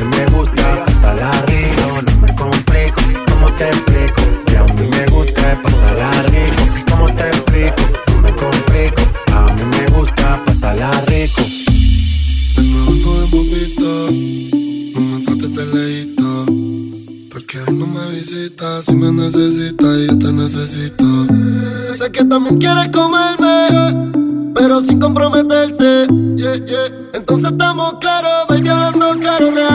mí 0.00 0.16
me 0.16 0.26
gusta 0.26 0.84
pasarla 0.86 1.30
rico, 1.46 2.02
no 2.06 2.20
me 2.20 2.34
complico, 2.34 3.00
¿cómo 3.30 3.52
te 3.56 3.68
explico? 3.68 4.22
Que 4.46 4.56
a 4.56 4.64
mí 4.64 4.88
me 4.90 5.06
gusta 5.06 5.60
pasarla 5.62 6.10
rico, 6.24 6.62
¿cómo 6.90 7.06
te 7.06 7.26
explico? 7.26 7.82
No 8.08 8.22
me 8.22 8.32
complico, 8.34 9.02
a 9.32 9.52
mí 9.52 9.62
me 9.64 9.98
gusta 9.98 10.44
pasarla 10.44 10.90
rico. 11.06 11.42
El 12.56 12.64
mejor 12.64 12.94
no 12.94 13.42
es 13.42 13.78
no 14.94 15.00
me 15.00 15.24
trates 15.24 15.54
de 15.54 15.66
leíto, 15.66 16.46
porque 17.30 17.58
hoy 17.60 17.74
no 17.74 17.86
me 17.86 18.10
visitas, 18.10 18.84
si 18.84 18.94
me 18.94 19.12
necesitas 19.12 19.96
yo 20.06 20.18
te 20.18 20.32
necesito. 20.32 21.04
Sé 21.92 22.10
que 22.12 22.24
también 22.24 22.58
quieres 22.58 22.88
comerme, 22.88 24.52
pero 24.54 24.80
sin 24.82 24.98
comprometerte, 24.98 26.06
yeah, 26.36 26.56
yeah. 26.56 27.00
Entonces 27.12 27.52
estamos 27.52 27.94
claros, 27.94 28.46
baby, 28.48 28.68
hablando 28.68 29.18
claro, 29.20 29.50
real. 29.50 29.69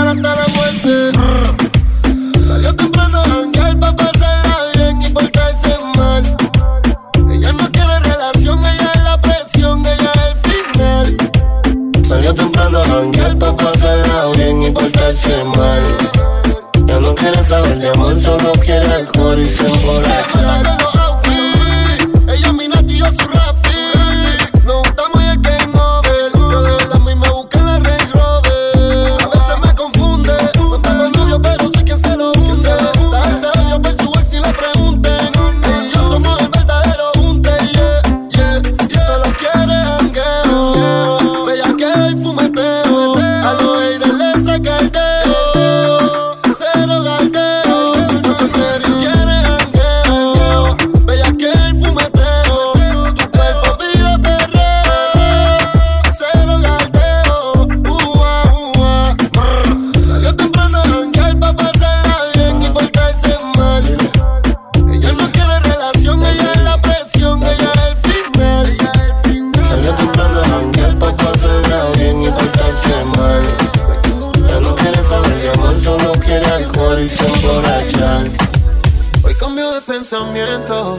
Hoy 79.24 79.36
cambio 79.36 79.74
de 79.74 79.82
pensamiento. 79.82 80.98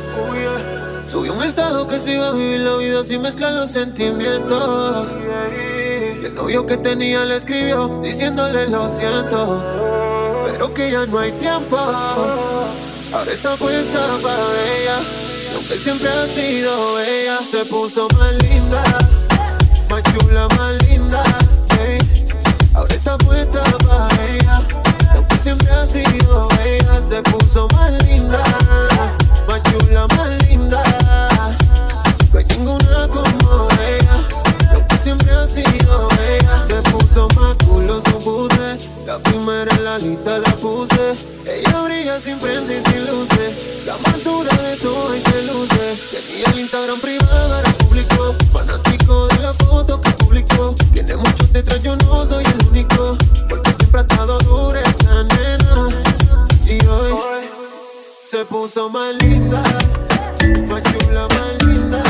Subí 1.04 1.30
un 1.30 1.42
estado 1.42 1.88
que 1.88 1.98
se 1.98 2.12
iba 2.12 2.28
a 2.28 2.32
vivir 2.32 2.60
la 2.60 2.76
vida 2.76 3.02
sin 3.02 3.22
mezclar 3.22 3.54
los 3.54 3.70
sentimientos. 3.72 5.10
Y 6.22 6.24
el 6.24 6.32
novio 6.32 6.64
que 6.64 6.76
tenía 6.76 7.24
le 7.24 7.36
escribió 7.36 8.00
diciéndole 8.04 8.68
lo 8.68 8.88
siento, 8.88 9.60
pero 10.44 10.72
que 10.72 10.92
ya 10.92 11.06
no 11.06 11.18
hay 11.18 11.32
tiempo. 11.32 11.76
Ahora 11.76 13.32
está 13.32 13.56
puesta 13.56 14.16
para 14.22 14.46
ella, 14.78 15.00
y 15.50 15.56
aunque 15.56 15.76
siempre 15.76 16.08
ha 16.08 16.26
sido 16.28 17.00
ella. 17.00 17.38
Se 17.50 17.64
puso 17.64 18.06
más 18.16 18.32
linda, 18.44 18.84
más 19.90 20.02
chula, 20.04 20.46
más 20.56 20.88
linda. 20.88 21.24
Ahora 22.74 22.94
está 22.94 23.18
puesta 23.18 23.62
siempre 25.46 25.70
ha 25.70 25.86
sido. 25.86 26.48
Ella 26.64 27.00
se 27.00 27.22
puso 27.22 27.68
más 27.68 27.92
linda, 28.04 28.42
más 29.46 29.62
chula, 29.62 30.04
más 30.08 30.48
linda. 30.48 30.82
No 32.32 32.38
hay 32.40 32.44
ninguna 32.46 33.06
como 33.06 33.68
ella. 33.80 34.16
Lo 34.72 34.84
que 34.88 34.98
siempre 34.98 35.30
ha 35.30 35.46
sido. 35.46 36.08
Ella 36.28 36.64
se 36.64 36.82
puso 36.90 37.28
más 37.36 37.54
culoso, 37.64 38.18
puse. 38.24 38.90
La 39.06 39.18
primera 39.18 39.72
en 39.76 39.84
la 39.84 39.98
lista 39.98 40.38
la 40.40 40.52
puse. 40.56 41.14
Ella 41.46 41.80
brilla 41.82 42.18
sin 42.18 42.40
prender 42.40 42.82
y 42.84 42.90
sin 42.90 43.06
luz 43.06 43.28
puso 58.66 58.90
más 58.90 59.14
linda, 59.22 59.62
más 60.66 60.82
chula, 60.82 61.28
más 61.28 61.62
linda. 61.64 62.02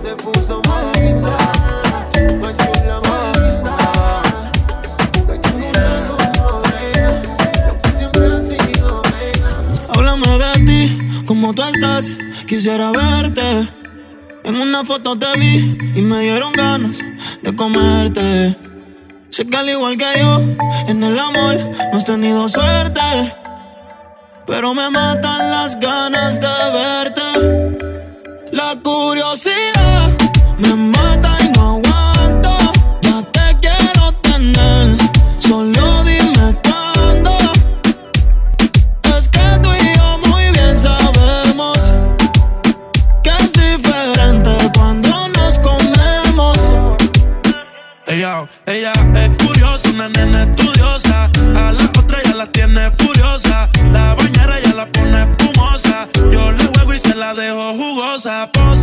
Se 0.00 0.16
puso 0.16 0.62
más 0.66 0.98
linda, 0.98 1.36
más 2.40 2.54
chula, 2.56 3.00
más 3.06 3.38
linda. 3.38 3.76
Háblame 9.90 10.38
de 10.38 10.52
ti, 10.64 11.24
cómo 11.26 11.52
tú 11.52 11.62
estás, 11.62 12.10
quisiera 12.46 12.90
verte. 12.90 13.68
En 14.44 14.56
una 14.56 14.82
foto 14.82 15.14
te 15.18 15.38
vi 15.38 15.76
y 15.94 16.00
me 16.00 16.20
dieron 16.20 16.54
ganas 16.54 17.00
de 17.42 17.54
comerte. 17.54 18.69
Sé 19.40 19.46
que 19.46 19.56
al 19.56 19.70
igual 19.70 19.96
que 19.96 20.04
yo, 20.18 20.38
en 20.86 21.02
el 21.02 21.18
amor 21.18 21.56
no 21.90 21.96
has 21.96 22.04
tenido 22.04 22.46
suerte. 22.46 23.00
Pero 24.46 24.74
me 24.74 24.90
matan 24.90 25.50
las 25.50 25.80
ganas 25.80 26.38
de 26.38 26.70
verte. 26.74 28.50
La 28.52 28.76
curiosidad. 28.82 29.79
la 58.40 58.46
pose. 58.46 58.79